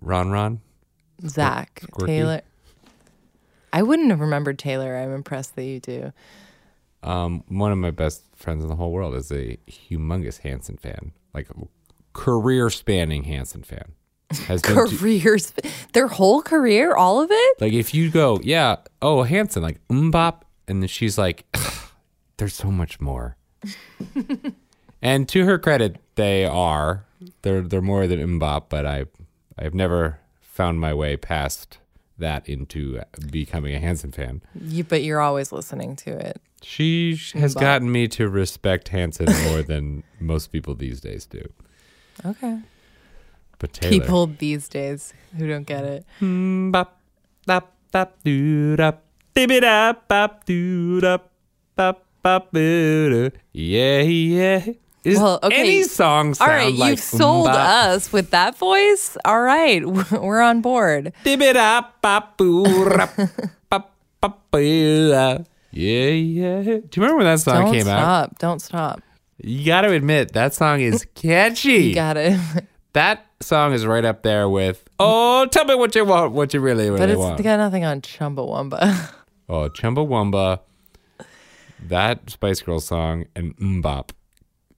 [0.00, 0.60] Ron Ron.
[1.26, 2.06] Zac, Squirky.
[2.06, 2.40] Taylor.
[3.72, 4.96] I wouldn't have remembered Taylor.
[4.96, 6.12] I'm impressed that you do.
[7.02, 11.12] Um, one of my best friends in the whole world is a humongous Hanson fan,
[11.34, 11.48] like
[12.12, 13.92] career spanning Hanson fan.
[14.46, 15.52] Has been to- Careers,
[15.92, 17.60] their whole career, all of it.
[17.60, 21.44] like if you go, yeah, oh Hanson, like MMMBop, and then she's like,
[22.36, 23.36] there's so much more.
[25.02, 27.04] and to her credit, they are.
[27.42, 29.06] They're they're more than MMMBop, but I
[29.58, 31.78] I've never found my way past
[32.18, 34.42] that into becoming a Hanson fan.
[34.54, 36.40] You, but you're always listening to it.
[36.62, 37.60] She sh- has MMMBop.
[37.60, 41.42] gotten me to respect Hanson more than most people these days do.
[42.24, 42.60] Okay.
[43.58, 46.04] But Taylor, People these days who don't get it.
[46.20, 46.88] MMMBop,
[47.46, 49.02] dap, dap, doo, dap,
[49.34, 51.30] dibby, dap, bap, doo, dap,
[53.52, 54.66] yeah, yeah.
[55.04, 55.54] Is Well, okay.
[55.60, 59.18] any song All sound right, like you've sold us with that voice.
[59.26, 61.12] All right, we're on board.
[65.72, 66.62] Yeah, yeah.
[66.62, 67.72] Do you remember when that song came out?
[67.72, 67.98] Don't came out?
[68.30, 68.38] stop.
[68.38, 69.02] Don't stop.
[69.38, 71.72] You got to admit that song is catchy.
[71.88, 72.38] You got it.
[72.94, 76.60] That song is right up there with "Oh, tell me what you want, what you
[76.60, 79.10] really, really But it's want." got nothing on Chumbawamba.
[79.48, 80.60] oh, Chumbawamba,
[81.84, 84.10] that Spice Girls song, and MMMBop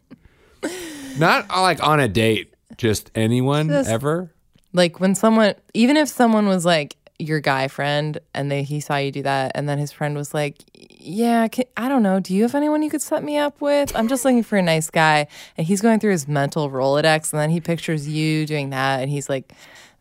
[1.19, 4.33] Not like on a date, just anyone Just- ever.
[4.73, 8.97] Like when someone, even if someone was like your guy friend and they he saw
[8.97, 12.21] you do that, and then his friend was like, "Yeah, can, I don't know.
[12.21, 13.95] Do you have anyone you could set me up with?
[13.95, 17.41] I'm just looking for a nice guy." And he's going through his mental Rolodex, and
[17.41, 19.53] then he pictures you doing that, and he's like,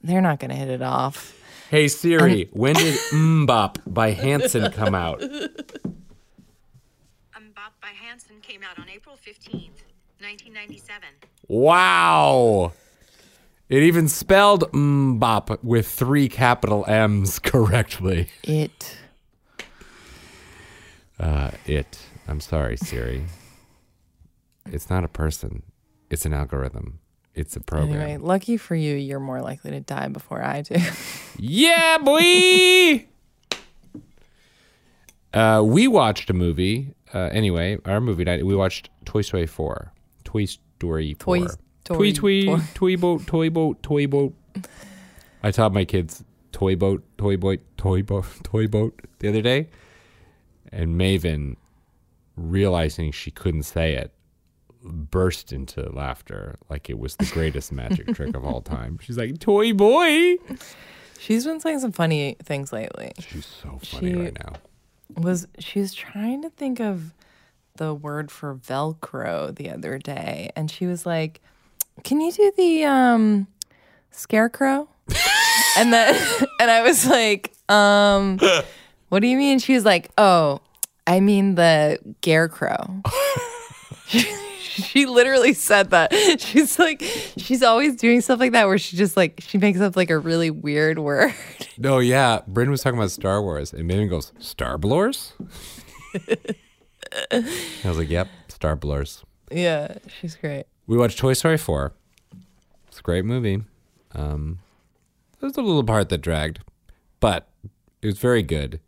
[0.01, 1.35] "They're not gonna hit it off."
[1.69, 5.19] Hey Siri, when did MMMBop by Hanson come out?
[5.21, 5.53] MMMBop
[7.81, 9.83] by Hanson came out on April 15th,
[10.19, 11.03] 1997.
[11.47, 12.73] Wow.
[13.69, 18.27] It even spelled MMMBop with three capital M's correctly.
[18.43, 18.97] It.
[21.19, 21.99] Uh, it.
[22.27, 23.25] I'm sorry, Siri.
[24.65, 25.63] It's not a person.
[26.09, 26.99] It's an algorithm.
[27.35, 28.01] It's a program.
[28.01, 30.75] Anyway, lucky for you, you're more likely to die before I do.
[31.41, 33.05] Yeah, boy.
[35.33, 36.93] uh, we watched a movie.
[37.13, 38.45] Uh, anyway, our movie night.
[38.45, 39.93] We watched Toy Story four.
[40.25, 41.47] Toy Story four.
[41.97, 44.33] Toy Story toy toy boat toy boat toy boat.
[45.43, 49.69] I taught my kids toy boat toy boat toy boat toy boat the other day,
[50.71, 51.55] and Maven,
[52.35, 54.11] realizing she couldn't say it,
[54.83, 58.99] burst into laughter like it was the greatest magic trick of all time.
[59.01, 60.35] She's like, "Toy boy."
[61.19, 63.11] She's been saying some funny things lately.
[63.19, 64.53] She's so funny She- right now.
[65.17, 67.13] Was she was trying to think of
[67.77, 71.41] the word for Velcro the other day, and she was like,
[72.03, 73.47] "Can you do the um,
[74.11, 74.87] scarecrow?"
[75.77, 76.15] and then,
[76.59, 78.39] and I was like, um,
[79.09, 80.61] "What do you mean?" She was like, "Oh,
[81.07, 83.01] I mean the scarecrow."
[84.79, 86.13] she literally said that.
[86.39, 87.01] She's like,
[87.37, 90.17] she's always doing stuff like that where she just like she makes up like a
[90.17, 91.33] really weird word.
[91.81, 92.41] No, yeah.
[92.45, 95.31] Bryn was talking about Star Wars, and Maven goes, Star Blurs?
[97.31, 97.43] I
[97.85, 99.23] was like, yep, Star Blurs.
[99.49, 100.65] yeah, she's great.
[100.89, 101.93] We watched Toy Story 4.
[102.87, 103.61] It's a great movie.
[104.13, 104.57] Um,
[105.39, 106.61] there's a little part that dragged,
[107.19, 107.47] but
[108.01, 108.79] it was very good.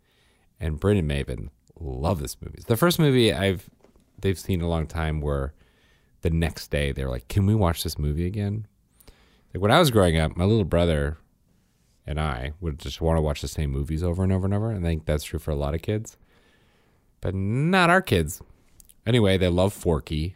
[0.58, 2.56] And Bryn and Maven love this movie.
[2.56, 3.70] It's the first movie I've
[4.20, 5.54] they've seen in a long time where
[6.22, 8.66] the next day they're like, "Can we watch this movie again?"
[9.54, 11.18] Like when I was growing up, my little brother
[12.04, 14.72] and I would just want to watch the same movies over and over and over.
[14.72, 16.16] And I think that's true for a lot of kids,
[17.20, 18.42] but not our kids.
[19.06, 20.34] Anyway, they love Forky.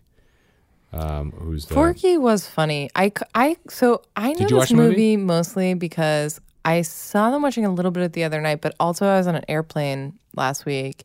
[0.97, 2.91] Um, who's the, Forky was funny.
[2.95, 4.89] I, I so I know this movie?
[4.89, 8.75] movie mostly because I saw them watching a little bit of the other night, but
[8.81, 11.05] also I was on an airplane last week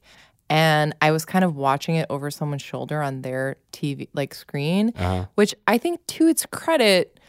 [0.50, 4.92] and I was kind of watching it over someone's shoulder on their TV like screen,
[4.98, 5.26] Uh-huh.
[5.36, 7.20] which I think to its credit,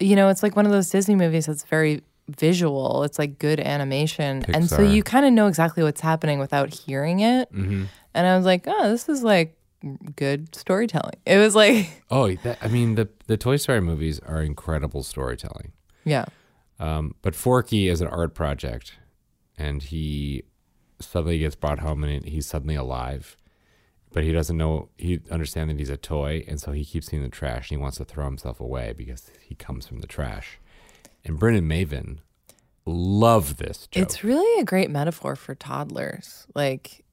[0.00, 3.04] you know, it's like one of those Disney movies that's very visual.
[3.04, 4.44] It's like good animation.
[4.48, 7.52] And so you kind of know exactly what's happening without hearing it.
[7.52, 7.84] Mm-hmm.
[8.14, 9.54] And I was like, oh, this is like
[10.16, 11.14] good storytelling.
[11.26, 15.72] It was like, Oh, that, I mean the the Toy Story movies are incredible storytelling.
[16.04, 16.26] yeah.
[16.80, 18.94] Um, but Forky is an art project,
[19.56, 20.44] and he
[21.00, 23.36] suddenly gets brought home, and he's suddenly alive.
[24.12, 27.22] But he doesn't know he understand that he's a toy, and so he keeps seeing
[27.22, 27.68] the trash.
[27.70, 30.58] And he wants to throw himself away because he comes from the trash.
[31.24, 32.18] And Bryn and Maven
[32.86, 34.02] love this joke.
[34.04, 36.46] It's really a great metaphor for toddlers.
[36.54, 37.04] Like,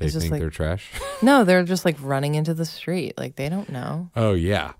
[0.00, 0.90] they it's think like- they're trash.
[1.22, 3.14] no, they're just like running into the street.
[3.16, 4.10] Like, they don't know.
[4.16, 4.72] oh yeah,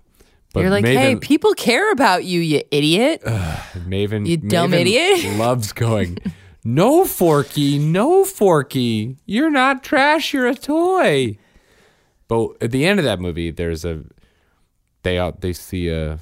[0.53, 3.21] but You're like, hey, people care about you, you idiot.
[3.23, 5.37] Maven, You dumb Maven idiot.
[5.37, 6.17] loves going.
[6.63, 9.15] No, Forky, no, Forky.
[9.25, 10.33] You're not trash.
[10.33, 11.37] You're a toy.
[12.27, 14.03] But at the end of that movie, there's a
[15.03, 16.19] they out they see a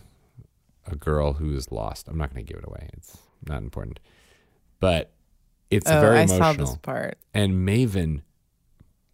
[0.88, 2.08] a girl who is lost.
[2.08, 2.90] I'm not going to give it away.
[2.94, 4.00] It's not important,
[4.80, 5.12] but
[5.70, 6.54] it's oh, very I emotional.
[6.54, 7.18] saw this part.
[7.34, 8.22] And Maven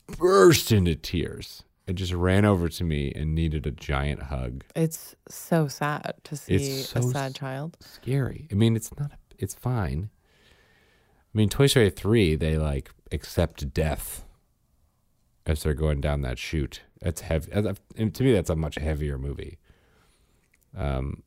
[0.08, 4.64] burst into tears and just ran over to me and needed a giant hug.
[4.76, 7.78] It's so sad to see It's a sad child.
[7.82, 8.48] scary.
[8.52, 9.12] I mean, it's not.
[9.38, 10.10] It's fine.
[11.34, 14.24] I mean, Toy Story three, they like accept death
[15.46, 16.82] as they're going down that chute.
[17.02, 17.52] That's heavy.
[17.98, 19.60] And to me, that's a much heavier movie.
[20.76, 21.24] Um,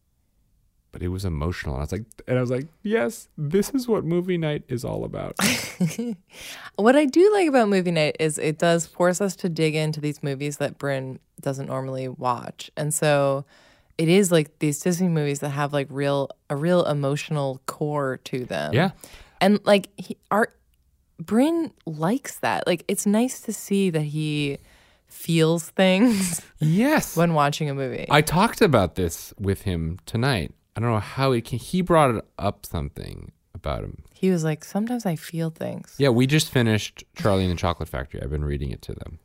[0.98, 1.74] but it was emotional.
[1.74, 4.84] And I was like, and I was like, yes, this is what movie night is
[4.84, 5.36] all about.
[6.74, 10.00] What I do like about movie night is it does force us to dig into
[10.00, 12.70] these movies that Bryn doesn't normally watch.
[12.76, 13.44] And so
[13.96, 18.44] it is like these Disney movies that have like real a real emotional core to
[18.44, 18.74] them.
[18.74, 18.90] Yeah.
[19.40, 20.52] And like he our
[21.20, 22.66] Bryn likes that.
[22.66, 24.58] Like it's nice to see that he
[25.06, 27.16] feels things yes.
[27.16, 28.06] when watching a movie.
[28.10, 30.52] I talked about this with him tonight.
[30.78, 31.58] I don't know how he can.
[31.58, 34.04] He brought it up something about him.
[34.14, 35.96] he was like, Sometimes I feel things.
[35.98, 38.22] Yeah, we just finished Charlie and the Chocolate Factory.
[38.22, 39.18] I've been reading it to them.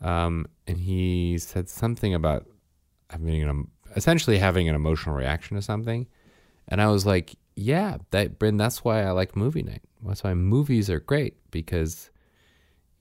[0.00, 2.46] Um, and he said something about
[3.10, 6.06] having an essentially having an emotional reaction to something.
[6.68, 9.82] And I was like, yeah, that Bryn, that's why I like movie night.
[10.06, 12.12] That's why movies are great because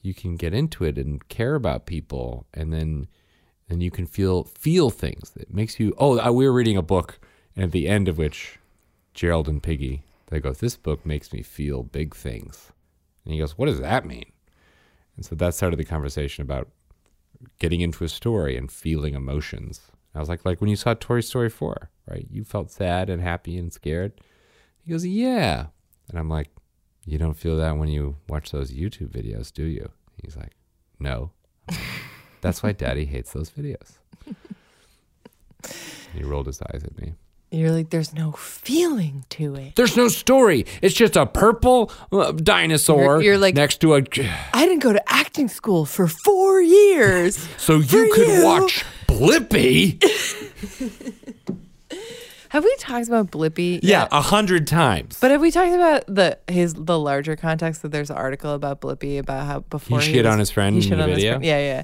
[0.01, 3.07] you can get into it and care about people and then
[3.69, 5.31] and you can feel feel things.
[5.35, 7.19] It makes you Oh, I, we were reading a book
[7.55, 8.59] and at the end of which
[9.13, 12.71] Gerald and Piggie they go, This book makes me feel big things.
[13.23, 14.31] And he goes, What does that mean?
[15.15, 16.69] And so that started the conversation about
[17.59, 19.81] getting into a story and feeling emotions.
[20.15, 22.27] I was like, like when you saw Toy Story 4, right?
[22.29, 24.13] You felt sad and happy and scared.
[24.83, 25.67] He goes, Yeah.
[26.09, 26.49] And I'm like,
[27.05, 29.91] You don't feel that when you watch those YouTube videos, do you?
[30.23, 30.53] He's like,
[30.97, 31.31] No.
[31.69, 31.79] Like,
[32.39, 33.97] That's why daddy hates those videos.
[36.13, 37.15] he rolled his eyes at me.
[37.53, 39.75] You're like, There's no feeling to it.
[39.75, 40.65] There's no story.
[40.81, 43.97] It's just a purple uh, dinosaur You're- you're like- next to a.
[44.53, 47.47] I didn't go to acting school for four years.
[47.57, 48.43] So you could you.
[48.45, 50.01] watch Blippi.
[52.49, 53.79] Have we talked about Blippi?
[53.81, 55.17] Yeah, a hundred times.
[55.21, 58.81] But have we talked about the his the larger context that there's an article about
[58.81, 61.17] Blippi about how before shit was- on his friend he in shit the on his
[61.17, 61.31] video?
[61.33, 61.45] friend.
[61.45, 61.83] Yeah, yeah.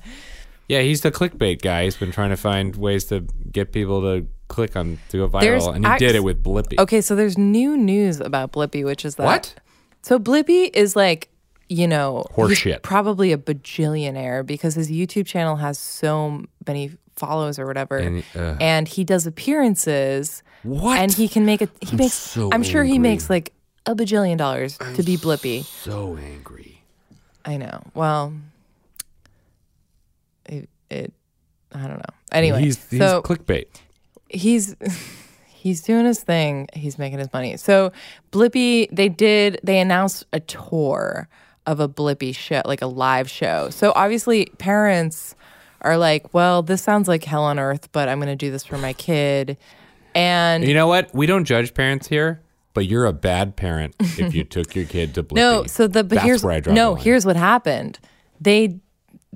[0.68, 1.86] yeah, he's the clickbait guy.
[1.86, 5.42] He's been trying to find ways to get people to click on to go viral,
[5.42, 6.78] There's and he act- did it with Blippi.
[6.80, 9.56] Okay, so there's new news about Blippi, which is that What?
[10.02, 11.30] So Blippi is like
[11.70, 12.82] you know Horseshit.
[12.82, 18.56] probably a bajillionaire because his YouTube channel has so many follows or whatever, And, uh,
[18.62, 20.44] and he does appearances.
[20.64, 21.00] What?
[21.00, 21.70] And he can make it.
[21.82, 22.14] He makes.
[22.14, 23.54] so I'm sure he makes like
[23.86, 25.64] a bajillion dollars to be Blippi.
[25.64, 26.82] So angry.
[27.44, 27.82] I know.
[27.94, 28.34] Well,
[30.46, 31.14] it, it
[31.74, 32.16] I don't know.
[32.32, 33.68] Anyway, he's, he's so clickbait.
[34.30, 34.76] He's
[35.48, 36.68] he's doing his thing.
[36.74, 37.58] He's making his money.
[37.58, 37.92] So
[38.32, 39.60] Blippi, they did.
[39.64, 41.28] They announced a tour
[41.66, 43.70] of a Blippi show, like a live show.
[43.70, 45.36] So obviously, parents
[45.82, 48.64] are like, "Well, this sounds like hell on earth, but I'm going to do this
[48.64, 49.58] for my kid."
[50.16, 51.14] And You know what?
[51.14, 52.42] We don't judge parents here,
[52.74, 55.36] but you're a bad parent if you took your kid to Blippi.
[55.36, 56.96] No, so the but That's here's where I draw no.
[56.96, 58.00] Here's what happened.
[58.40, 58.80] They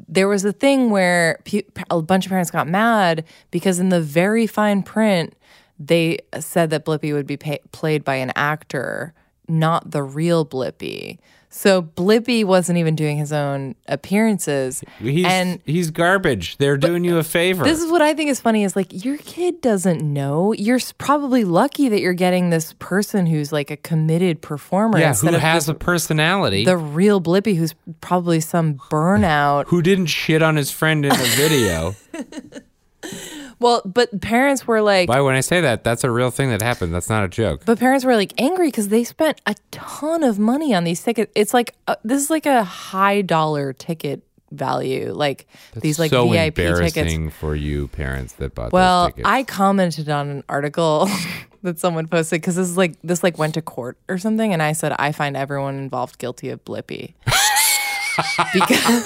[0.08, 4.02] there was a thing where pe- a bunch of parents got mad because in the
[4.02, 5.36] very fine print
[5.80, 9.14] they said that Blippi would be pa played by an actor,
[9.48, 11.18] not the real Blippi.
[11.54, 14.84] So Blippi wasn't even doing his own appearances.
[15.00, 16.56] He's and he's garbage.
[16.58, 17.66] They're doing you a favor.
[17.66, 20.54] this is what I think is funny is like your kid doesn't know.
[20.54, 25.28] You're probably lucky that you're getting this person who's like a committed performer yeah, who
[25.34, 26.64] has the, a personality?
[26.64, 29.66] the real Blippi who's probably some burnout.
[29.68, 31.96] who didn't shit on his friend in a video?
[33.62, 36.62] well, but parents were like Why, when I say that, that's a real thing that
[36.62, 36.94] happened.
[36.94, 37.62] That's not a joke.
[37.66, 41.32] But parents were like angry because they spent a ton of money on these tickets.
[41.36, 46.28] It's like uh, this is like a high dollar ticket value, like these like so
[46.28, 47.36] VIP embarrassing tickets.
[47.38, 49.28] for you parents that bought Well, those tickets.
[49.30, 51.08] I commented on an article
[51.62, 54.62] that someone posted because this is like this like went to court or something, and
[54.62, 57.14] I said I find everyone involved guilty of Blippi
[58.54, 59.06] because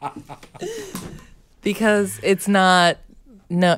[1.62, 2.98] because it's not
[3.50, 3.76] no.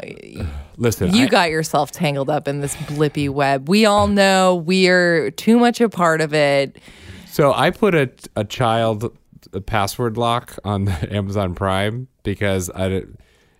[0.76, 3.68] Listen, You I- got yourself tangled up in this blippi web.
[3.68, 6.78] We all know we're too much a part of it.
[7.26, 9.16] So I put a a child
[9.52, 13.02] a password lock on the Amazon Prime because I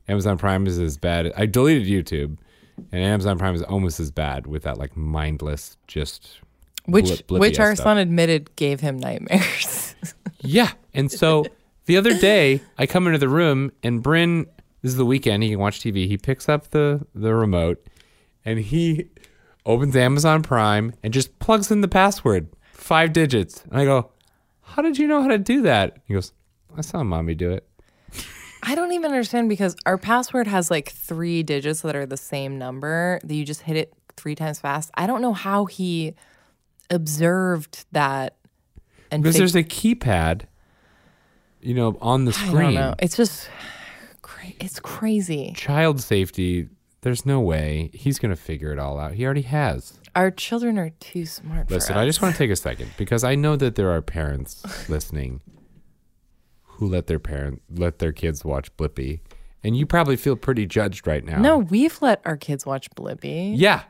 [0.09, 1.33] Amazon Prime is as bad.
[1.37, 2.37] I deleted YouTube,
[2.93, 6.41] and Amazon Prime is almost as bad with that like mindless just
[6.87, 7.85] Which blip- which our stuff.
[7.85, 9.95] son admitted gave him nightmares.
[10.45, 10.73] Yeah.
[10.93, 11.45] And so
[11.87, 14.47] the other day, I come into the room and Bryn,
[14.83, 16.07] this is the weekend, he can watch TV.
[16.09, 17.85] He picks up the, the remote
[18.45, 19.07] and he
[19.65, 23.63] opens Amazon Prime and just plugs in the password, five digits.
[23.71, 24.11] And I go,
[24.63, 25.99] How did you know how to do that?
[26.05, 26.33] He goes,
[26.77, 27.69] I saw mommy do it.
[28.65, 32.59] I don't even understand because our password has like three digits that are the same
[32.59, 34.91] number that you just hit it three times fast.
[34.95, 36.15] I don't know how he
[36.91, 38.37] observed that
[39.11, 40.43] and Because fig- there's a keypad,
[41.61, 42.55] you know, on the I screen.
[42.55, 42.95] don't know.
[42.99, 43.49] It's just
[44.43, 45.53] cra- it's crazy.
[45.57, 46.69] Child safety,
[47.03, 49.13] there's no way he's going to figure it all out.
[49.15, 49.99] He already has.
[50.15, 53.35] Our children are too smart Listen, I just want to take a second because I
[53.35, 55.41] know that there are parents listening
[56.65, 59.21] who let their parent let their kids watch Blippi,
[59.65, 61.39] and you probably feel pretty judged right now.
[61.41, 63.53] No, we've let our kids watch Blippi.
[63.57, 63.85] yeah,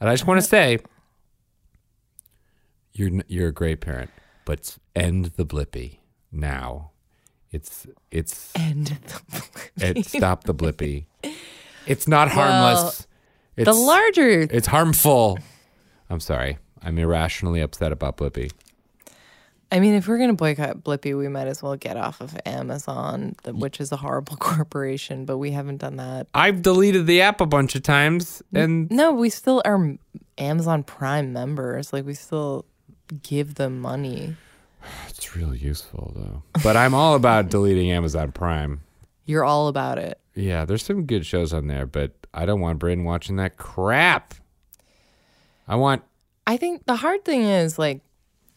[0.00, 0.78] and I just want to say,
[2.94, 4.10] you're you're a great parent,
[4.44, 5.98] but end the Blippi
[6.32, 6.90] now.
[7.52, 9.48] It's it's And the
[9.98, 11.06] it, stop the Blippi.
[11.86, 13.06] It's not harmless.
[13.56, 15.38] it's the larger It's harmful.
[16.08, 16.58] I'm sorry.
[16.82, 18.52] I'm irrationally upset about Blippi.
[19.72, 22.36] I mean, if we're going to boycott Blippi, we might as well get off of
[22.44, 26.26] Amazon, which is a horrible corporation, but we haven't done that.
[26.34, 29.96] I've deleted the app a bunch of times, and No, we still are
[30.38, 31.92] Amazon Prime members.
[31.92, 32.64] Like, we still
[33.22, 34.36] give them money.
[35.08, 36.42] It's real useful though.
[36.62, 38.80] But I'm all about deleting Amazon Prime.
[39.26, 40.18] You're all about it.
[40.34, 44.34] Yeah, there's some good shows on there, but I don't want Braden watching that crap.
[45.68, 46.02] I want
[46.46, 48.00] I think the hard thing is, like,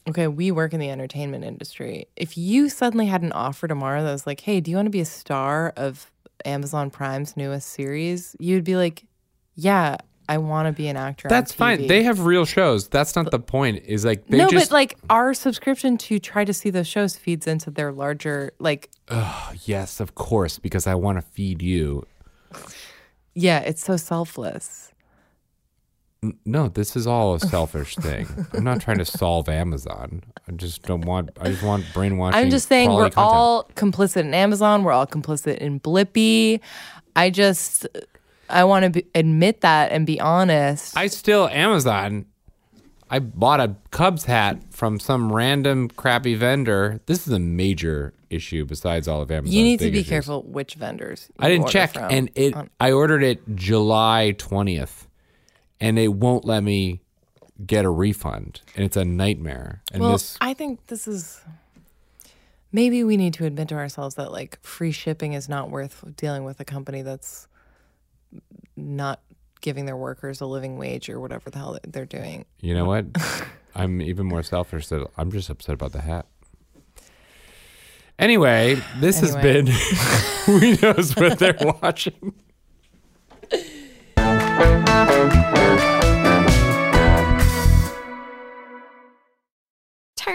[0.10, 2.08] okay, we work in the entertainment industry.
[2.16, 4.92] If you suddenly had an offer tomorrow that was like, hey, do you want to
[4.92, 6.12] be a star of
[6.44, 8.36] Amazon Prime's newest series?
[8.40, 9.06] You'd be like,
[9.56, 9.98] yeah,
[10.30, 11.28] I want to be an actor.
[11.28, 11.88] on that's fine.
[11.88, 12.88] They have real shows.
[12.88, 13.84] That's not the point.
[13.86, 17.18] Is like they no, just but like our subscription to try to see those shows
[17.18, 22.06] feeds into their larger, like, Oh, yes, of course, because I want to feed you.
[23.36, 24.92] yeah, it's so selfless.
[26.46, 28.28] No, this is all a selfish thing.
[28.54, 30.24] I'm not trying to solve Amazon.
[30.48, 31.32] I just don't want.
[31.42, 32.40] I just want brainwashing.
[32.40, 33.18] I'm just saying we're content.
[33.18, 34.84] all complicit in Amazon.
[34.84, 36.62] We're all complicit in Blippi.
[37.16, 37.88] I just,
[38.54, 40.96] I want to be, admit that and be honest.
[40.96, 42.26] I still Amazon.
[43.10, 47.00] I bought a Cubs hat from some random crappy vendor.
[47.06, 49.56] This is a major issue besides all of Amazon.
[49.56, 51.30] you need to be careful which vendors.
[51.30, 52.12] you I didn't order check, from.
[52.12, 52.56] and it.
[52.80, 55.08] I ordered it July twentieth,
[55.80, 57.02] and it won't let me
[57.66, 59.84] get a refund, and it's a nightmare.
[59.92, 61.42] And well, this, I think this is.
[62.72, 66.44] Maybe we need to admit to ourselves that like free shipping is not worth dealing
[66.44, 67.48] with a company that's
[68.76, 69.22] not
[69.62, 72.46] giving their workers a living wage or whatever the hell they're doing.
[72.60, 73.06] you know what?
[73.76, 74.88] I'm even more selfish.
[74.88, 76.26] That I'm just upset about the hat.
[78.20, 79.34] Anyway, this Anyway.
[79.34, 79.68] has been.
[80.60, 82.34] Who knows what they're watching?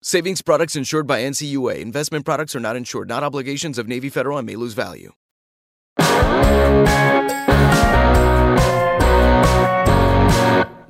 [0.00, 1.80] Savings products insured by NCUA.
[1.80, 5.12] Investment products are not insured, not obligations of Navy Federal and may lose value.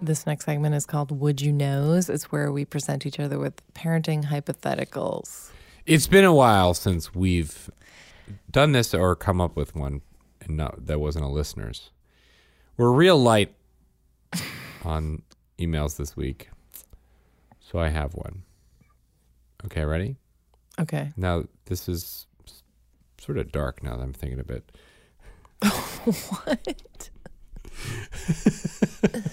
[0.03, 2.11] This next segment is called Would You Knows.
[2.11, 5.53] It's where we present each other with parenting hypotheticals.
[5.87, 7.71] It's been a while since we've
[8.51, 10.03] done this or come up with one,
[10.43, 11.91] and no, that wasn't a listener's.
[12.77, 13.55] We're real light
[14.85, 15.23] on
[15.59, 16.51] emails this week,
[17.59, 18.43] so I have one.
[19.67, 20.17] Okay, ready?
[20.79, 21.13] Okay.
[21.17, 22.27] Now this is
[23.19, 23.83] sort of dark.
[23.83, 24.71] Now that I'm thinking of it.
[26.45, 27.11] what?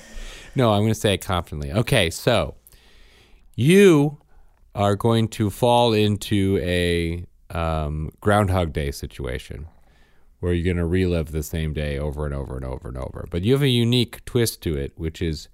[0.56, 1.72] No, I'm going to say it confidently.
[1.74, 2.56] Okay, so
[3.56, 4.20] you
[4.74, 9.68] are going to fall into a um, Groundhog Day situation
[10.40, 13.28] where you're going to relive the same day over and over and over and over.
[13.30, 15.50] But you have a unique twist to it, which is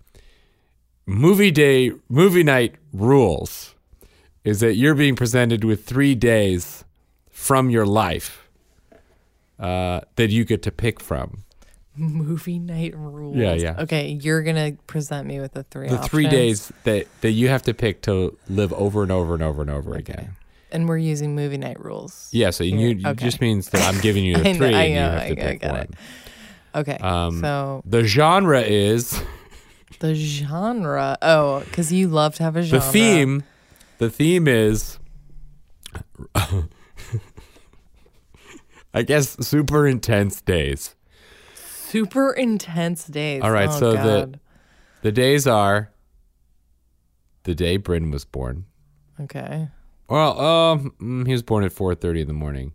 [1.07, 3.73] movie day, movie night rules.
[4.43, 6.83] Is that you're being presented with three days
[7.29, 8.47] from your life
[9.59, 11.43] uh, that you get to pick from.
[11.95, 13.35] Movie night rules.
[13.37, 13.75] Yeah, yeah.
[13.79, 15.89] Okay, you're gonna present me with the three.
[15.89, 16.31] the three options,
[16.69, 19.69] days that, that you have to pick to live over and over and over and
[19.69, 20.31] over again.
[20.71, 22.29] and we're using movie night rules.
[22.31, 23.25] Yeah, so you, it Okay.
[23.25, 25.29] just means that I'm giving you the know- three I and you know, have I
[25.29, 25.75] to pick one.
[25.75, 25.89] it.
[26.73, 29.21] Okay, Um, so The genre is
[29.99, 31.17] the genre.
[31.21, 32.83] Oh, because you love to have a genre.
[32.85, 33.43] the theme.
[34.01, 34.97] The theme is,
[38.95, 40.95] I guess, super intense days.
[41.53, 43.43] Super intense days.
[43.43, 44.39] All right, Oh, so the God.
[45.03, 45.91] the days are
[47.43, 48.65] the day Bryn was born.
[49.19, 49.67] Okay,
[50.09, 52.73] Well, um, mm, he was born at four thirty in the morning.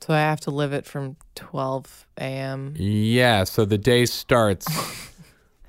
[0.00, 2.74] so I have to live it from 12 a.m.
[2.76, 4.68] Yeah, so the day starts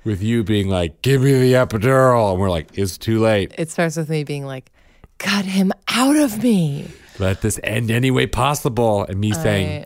[0.04, 3.52] with you being like, "Give me the epidural," and we're like, "It's too late.
[3.58, 4.70] It starts with me being like,
[5.18, 6.88] "Cut him out of me."
[7.18, 9.84] Let this end any way possible," and me saying,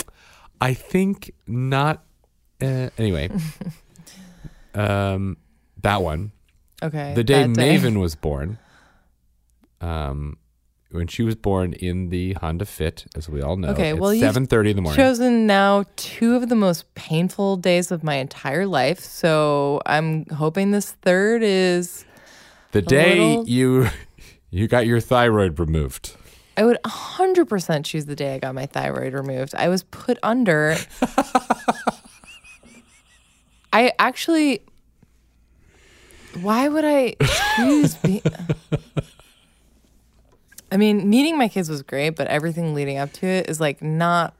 [0.60, 2.02] I- "I think not."
[2.60, 3.30] Uh, anyway,
[4.74, 5.36] um,
[5.82, 6.32] that one.
[6.82, 7.12] Okay.
[7.14, 7.76] The day that day.
[7.76, 8.58] Maven was born,
[9.80, 10.38] um,
[10.90, 14.22] when she was born in the Honda Fit, as we all know, Okay, well, you've
[14.24, 14.96] seven thirty in the morning.
[15.00, 19.00] chosen now two of the most painful days of my entire life.
[19.00, 22.04] So I'm hoping this third is.
[22.72, 23.88] the day little- you
[24.51, 26.16] you got your thyroid removed.
[26.57, 29.55] I would 100% choose the day I got my thyroid removed.
[29.55, 30.76] I was put under.
[33.72, 34.62] I actually.
[36.42, 37.14] Why would I
[37.57, 37.94] choose?
[37.96, 38.22] Be-
[40.72, 43.82] I mean, meeting my kids was great, but everything leading up to it is like
[43.82, 44.34] not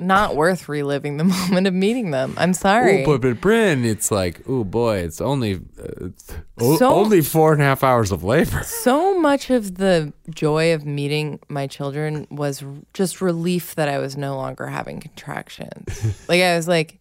[0.00, 2.34] not worth reliving the moment of meeting them.
[2.36, 3.02] I'm sorry.
[3.04, 6.32] Oh, but but Bryn, it's like, oh boy, it's only uh, it's
[6.78, 8.62] So- only four and a half hours of labor.
[8.64, 12.62] so much of the joy of meeting my children was
[12.94, 16.00] just relief that I was no longer having contractions.
[16.28, 17.00] like I was like,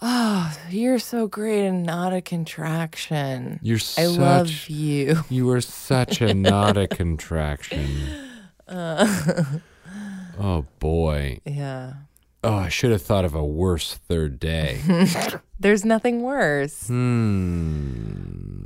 [0.00, 3.60] "Oh, you're so great and not a contraction.
[3.62, 7.86] You're I love such- you." You were such a not a contraction.
[8.68, 11.40] oh boy.
[11.44, 11.92] Yeah.
[12.42, 14.80] Oh, I should have thought of a worse third day.
[15.60, 16.86] There's nothing worse.
[16.86, 18.64] Hmm.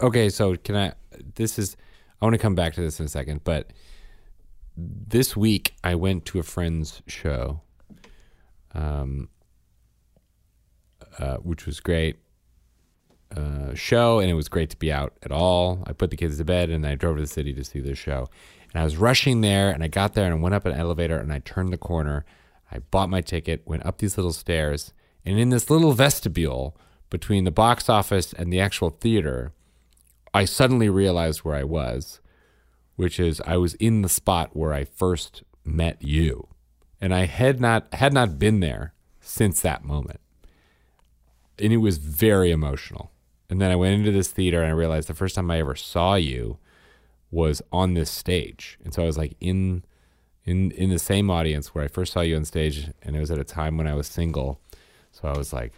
[0.00, 0.92] Okay, so can I?
[1.36, 1.76] This is.
[2.20, 3.72] I want to come back to this in a second, but
[4.76, 7.62] this week I went to a friend's show,
[8.74, 9.28] um,
[11.18, 12.16] uh, which was great.
[13.34, 15.82] Uh, show and it was great to be out at all.
[15.86, 17.98] I put the kids to bed and I drove to the city to see this
[17.98, 18.28] show.
[18.76, 21.32] And I was rushing there and I got there and went up an elevator and
[21.32, 22.26] I turned the corner.
[22.70, 24.92] I bought my ticket, went up these little stairs,
[25.24, 26.76] and in this little vestibule
[27.08, 29.54] between the box office and the actual theater,
[30.34, 32.20] I suddenly realized where I was,
[32.96, 36.46] which is I was in the spot where I first met you.
[37.00, 40.20] And I had not had not been there since that moment.
[41.58, 43.10] And it was very emotional.
[43.48, 45.76] And then I went into this theater and I realized the first time I ever
[45.76, 46.58] saw you
[47.30, 48.78] was on this stage.
[48.84, 49.84] And so I was like in
[50.44, 53.30] in in the same audience where I first saw you on stage and it was
[53.30, 54.60] at a time when I was single.
[55.12, 55.72] So I was like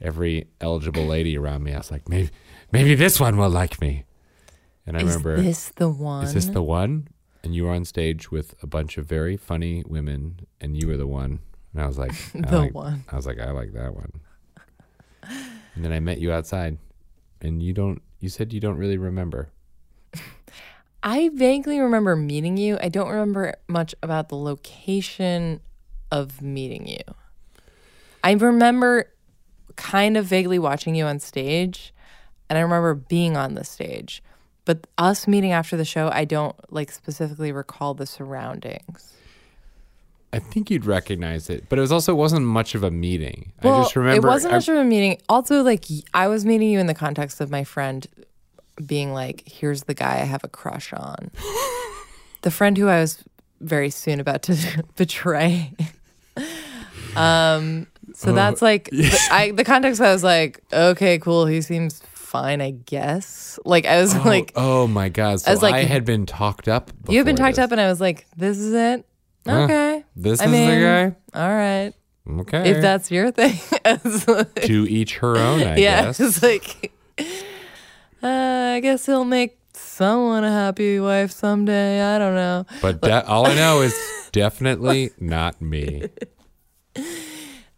[0.00, 2.30] every eligible lady around me, I was like, maybe
[2.72, 4.04] maybe this one will like me.
[4.86, 6.24] And I Is remember Is this the one?
[6.24, 7.08] Is this the one?
[7.42, 10.96] And you were on stage with a bunch of very funny women and you were
[10.96, 11.40] the one.
[11.72, 13.04] And I was like I The like- one.
[13.10, 14.12] I was like, I like that one.
[15.74, 16.78] And then I met you outside
[17.40, 19.48] and you don't you said you don't really remember.
[21.02, 22.78] I vaguely remember meeting you.
[22.80, 25.60] I don't remember much about the location
[26.12, 26.98] of meeting you.
[28.22, 29.10] I remember
[29.76, 31.94] kind of vaguely watching you on stage,
[32.48, 34.22] and I remember being on the stage.
[34.66, 39.14] But us meeting after the show, I don't like specifically recall the surroundings.
[40.32, 43.52] I think you'd recognize it, but it was also wasn't much of a meeting.
[43.62, 45.18] Well, I just remember it wasn't I- much of a meeting.
[45.28, 48.06] Also, like I was meeting you in the context of my friend
[48.84, 51.30] being like, "Here's the guy I have a crush on."
[52.42, 53.22] the friend who I was
[53.60, 54.56] very soon about to
[54.96, 55.72] betray.
[57.16, 60.00] um, so Oh, that's like the, I the context.
[60.00, 61.46] I was like, "Okay, cool.
[61.46, 65.40] He seems fine, I guess." Like I was oh, like, oh my god!
[65.40, 66.90] So I was like- I had been talked up.
[67.08, 67.64] "You have been talked this.
[67.64, 69.06] up," and I was like, "This is it."
[69.48, 71.16] Okay, This I is the mean, guy?
[71.34, 71.92] All right.
[72.28, 72.70] Okay.
[72.70, 73.58] If that's your thing,
[74.28, 76.20] like- to each her own, I yeah, guess.
[76.20, 76.92] it's like,
[78.22, 78.26] uh,
[78.76, 82.02] I guess he'll make someone a happy wife someday.
[82.02, 82.66] I don't know.
[82.82, 83.94] But de- all I know is
[84.32, 86.04] definitely not me.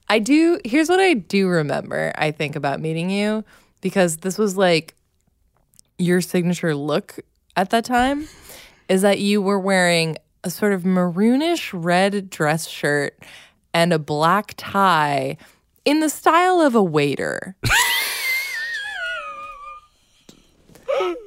[0.09, 0.61] I do.
[0.65, 2.13] Here's what I do remember.
[2.17, 3.45] I think about meeting you
[3.81, 4.95] because this was like
[5.99, 7.19] your signature look
[7.57, 8.29] at that time.
[8.89, 13.19] Is that you were wearing a sort of maroonish red dress shirt
[13.73, 15.37] and a black tie
[15.85, 17.57] in the style of a waiter.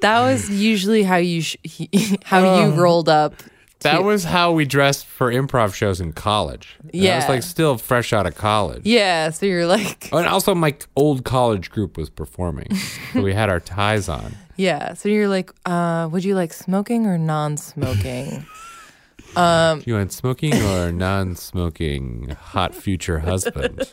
[0.02, 1.58] that was usually how you sh-
[2.24, 3.34] how you rolled up.
[3.82, 6.76] That was how we dressed for improv shows in college.
[6.92, 8.82] And I was like still fresh out of college.
[8.84, 12.74] Yeah, so you're like, Oh, and also my old college group was performing.
[13.14, 14.34] so we had our ties on.
[14.56, 18.48] yeah, so you're like, uh, would you like smoking or non-smoking?
[19.36, 23.84] um, You want smoking or non-smoking hot future husband?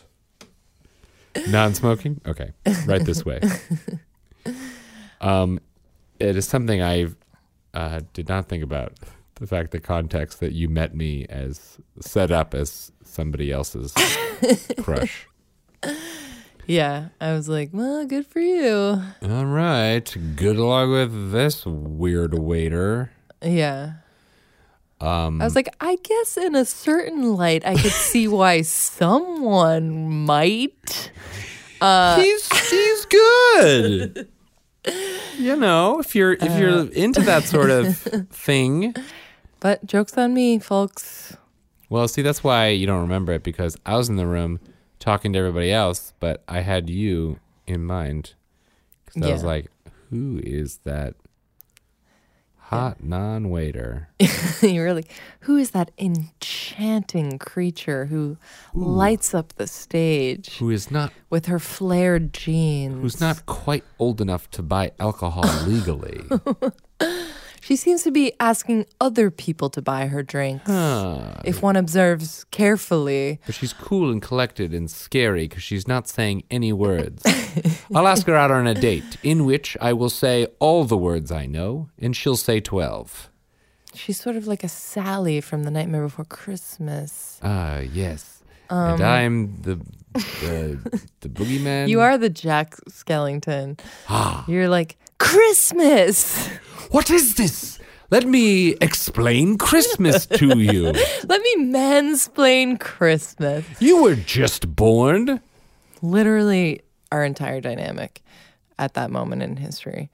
[1.48, 2.22] Non-smoking?
[2.26, 2.52] Okay.
[2.86, 3.40] Right this way.
[5.20, 5.60] Um,
[6.22, 7.08] it is something I
[7.74, 8.92] uh, did not think about.
[9.36, 13.92] The fact, the context that you met me as set up as somebody else's
[14.80, 15.26] crush.
[16.66, 19.02] yeah, I was like, well, good for you.
[19.22, 20.16] All right.
[20.36, 23.10] Good luck with this weird waiter.
[23.42, 23.94] Yeah.
[25.00, 30.24] Um, I was like, I guess in a certain light, I could see why someone
[30.24, 31.10] might.
[31.80, 34.28] Uh, he's he's good.
[35.38, 36.84] you know, if you're if you're uh.
[36.92, 37.96] into that sort of
[38.30, 38.94] thing.
[39.60, 41.36] But jokes on me, folks.
[41.88, 44.58] Well, see, that's why you don't remember it because I was in the room
[44.98, 48.34] talking to everybody else, but I had you in mind.
[49.06, 49.66] 'Cause I was like,
[50.10, 51.14] who is that
[52.72, 54.08] hot non waiter?
[54.62, 55.10] you like,
[55.40, 58.36] who is that enchanting creature who
[58.74, 63.00] lights up the stage Who is not with her flared jeans?
[63.00, 66.20] who's not quite old enough to buy alcohol legally?
[67.62, 70.68] She seems to be asking other people to buy her drinks.
[71.44, 73.38] If one observes carefully.
[73.46, 77.22] But she's cool and collected and scary because she's not saying any words.
[77.94, 81.30] I'll ask her out on a date in which I will say all the words
[81.30, 83.30] I know, and she'll say 12.
[83.94, 87.38] She's sort of like a Sally from The Nightmare Before Christmas.
[87.44, 88.42] Ah, yes.
[88.70, 89.76] and I'm the,
[90.14, 91.84] the, the boogeyman.
[91.84, 93.78] Um, You are the Jack Skellington.
[94.08, 94.44] Ah.
[94.48, 96.48] You're like, Christmas!
[96.90, 97.78] What is this?
[98.10, 100.82] Let me explain Christmas to you.
[101.28, 103.64] Let me mansplain Christmas.
[103.80, 105.40] You were just born.
[106.02, 108.20] Literally our entire dynamic
[108.80, 110.10] at that moment in history.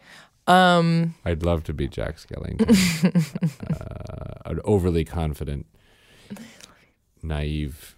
[0.46, 2.68] Um, I'd love to be Jack Skellington.
[3.80, 5.64] uh, an overly confident,
[7.22, 7.96] naive,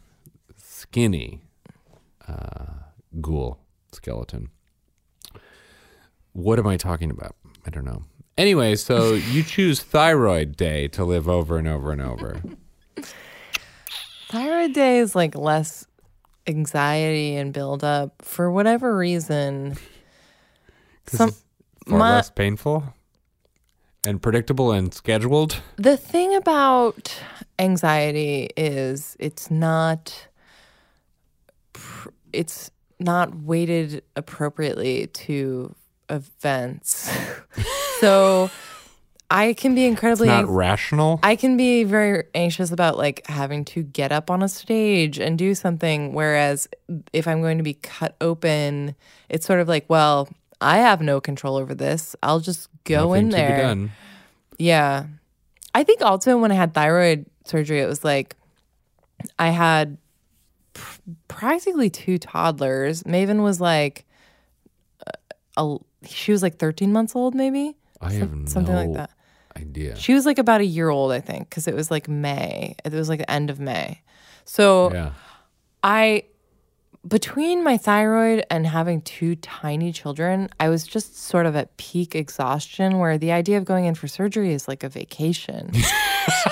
[0.57, 1.41] skinny
[2.29, 2.67] uh,
[3.21, 3.59] ghoul
[3.91, 4.51] skeleton.
[6.33, 7.37] What am I talking about?
[7.67, 8.05] I don't know.
[8.39, 12.41] Anyway, so you choose Thyroid Day to live over and over and over.
[14.31, 15.87] Thyroid Day is like less
[16.47, 19.77] anxiety and buildup for whatever reason.
[21.07, 21.45] Some it's
[21.89, 22.95] far my- less painful
[24.07, 25.61] and predictable and scheduled.
[25.77, 27.15] The thing about
[27.59, 30.29] anxiety is it's not
[32.33, 35.75] it's not weighted appropriately to
[36.11, 37.11] events.
[38.01, 38.51] so
[39.31, 41.21] I can be It's incredibly not anx- rational.
[41.23, 45.39] I can be very anxious about like having to get up on a stage and
[45.39, 46.13] do something.
[46.13, 46.69] Whereas
[47.13, 48.97] if I'm going to be cut open,
[49.29, 50.29] it's sort of like, well,
[50.61, 52.17] I have no control over this.
[52.23, 53.91] I'll just go Nothing in there.
[54.59, 55.07] Yeah.
[55.75, 58.37] I think also when I had thyroid surgery, it was like
[59.39, 59.97] I had
[60.75, 63.05] pr- practically two toddlers.
[63.05, 64.05] Maven was like,
[65.61, 67.77] a, she was like 13 months old, maybe?
[68.01, 69.11] I Some- have no something like that.
[69.57, 69.97] idea.
[69.97, 72.75] She was like about a year old, I think, because it was like May.
[72.85, 74.03] It was like the end of May.
[74.45, 75.13] So yeah.
[75.85, 76.25] I,
[77.07, 82.15] between my thyroid and having two tiny children, I was just sort of at peak
[82.15, 85.73] exhaustion where the idea of going in for surgery is like a vacation.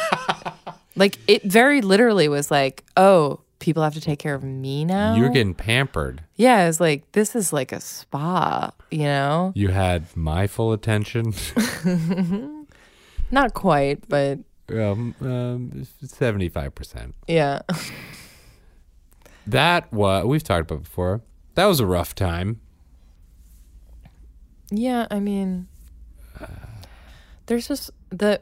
[0.96, 5.14] like it very literally was like, oh, people have to take care of me now.
[5.14, 6.22] You're getting pampered.
[6.36, 9.52] yeah, it's like, this is like a spa, you know?
[9.54, 11.34] You had my full attention.
[13.30, 14.38] Not quite, but
[14.70, 17.12] um, um, 75%.
[17.26, 17.60] yeah.
[19.46, 21.22] That was, we've talked about before.
[21.54, 22.60] That was a rough time.
[24.70, 25.68] Yeah, I mean,
[27.46, 28.40] there's just the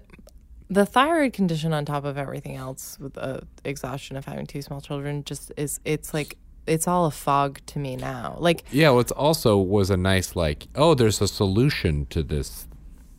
[0.68, 4.80] the thyroid condition on top of everything else with the exhaustion of having two small
[4.80, 5.22] children.
[5.24, 6.36] Just is it's like
[6.66, 8.36] it's all a fog to me now.
[8.40, 12.66] Like Yeah, well, it's also was a nice, like, oh, there's a solution to this,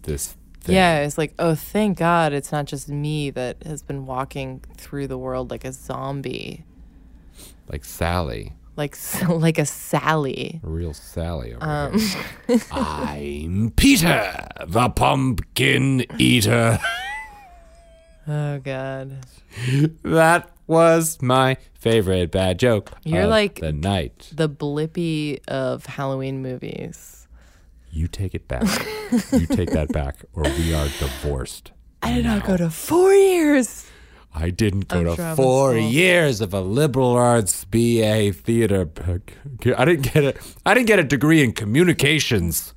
[0.02, 0.76] this thing.
[0.76, 5.08] yeah, it's like oh, thank God, it's not just me that has been walking through
[5.08, 6.66] the world like a zombie,
[7.70, 8.52] Like Sally.
[8.76, 8.98] like
[9.30, 10.60] like a Sally.
[10.64, 11.98] A real Sally over Um,
[12.48, 12.60] here.
[12.74, 16.80] I'm Peter, the pumpkin eater.
[18.28, 19.26] oh God,
[20.04, 22.92] that was my favorite bad joke.
[23.04, 24.30] You're like- the night.
[24.34, 27.28] the Blippi of Halloween movies.
[27.92, 28.64] You take it back.
[29.32, 31.72] you take that back, or we are divorced.
[32.04, 33.86] I did not go to four years.
[34.36, 38.88] I didn't go to four years of a liberal arts BA theater.
[39.76, 40.38] I didn't get it.
[40.64, 42.76] I didn't get a degree in communications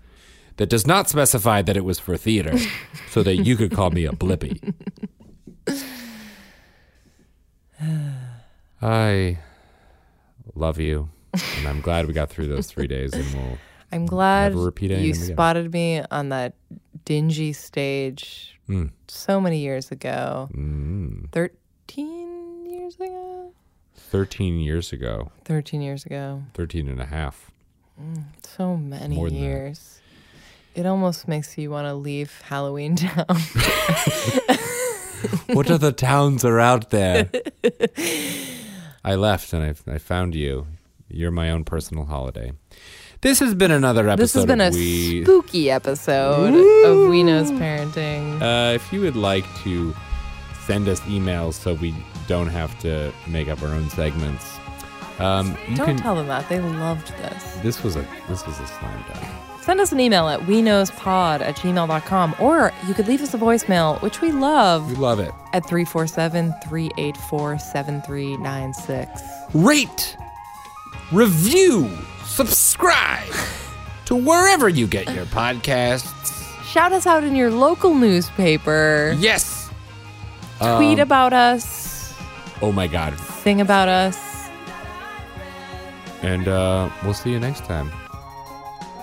[0.57, 2.57] that does not specify that it was for theater,
[3.11, 4.73] so that you could call me a blippi.
[8.83, 9.39] I
[10.55, 11.09] love you,
[11.59, 13.59] and I'm glad we got through those three days, and we'll.
[13.93, 15.15] I'm glad Never repeat you again.
[15.15, 16.55] spotted me on that
[17.05, 18.93] dingy stage Mm.
[19.09, 20.49] so many years ago.
[20.55, 23.53] Mm, 13 years ago?
[23.97, 26.43] 13 years ago, 13 years ago.
[26.55, 27.51] 13 and a half.
[28.45, 30.01] So many More years.
[30.75, 33.27] It almost makes you want to leave Halloween Town.
[35.53, 37.31] what other towns are out there?
[39.05, 40.67] I left and I, I found you.
[41.09, 42.53] You're my own personal holiday.
[43.23, 45.25] This has been another episode this has been a We.
[45.25, 46.55] spooky episode
[46.87, 48.41] of We Knows Parenting.
[48.41, 49.95] Uh, if you would like to
[50.67, 51.95] send us emails so we
[52.29, 54.59] don't have to make up our own segments,
[55.19, 55.97] um, you Don't can.
[55.99, 56.49] tell them that.
[56.49, 57.45] They loved this.
[57.63, 59.27] this was a this was a slam dunk.
[59.63, 63.39] Send us an email at we knowspod at gmail.com or you could leave us a
[63.39, 65.33] voicemail, which we love, We love it.
[65.53, 69.23] at 347 384 7396.
[69.55, 70.17] Rate,
[71.13, 71.91] review,
[72.25, 73.33] subscribe
[74.07, 76.37] to wherever you get your podcasts.
[76.65, 79.15] Shout us out in your local newspaper.
[79.19, 79.69] Yes.
[80.59, 82.13] Tweet Um, about us.
[82.63, 83.19] Oh my God.
[83.43, 84.19] Sing about us.
[86.23, 87.91] And uh, we'll see you next time.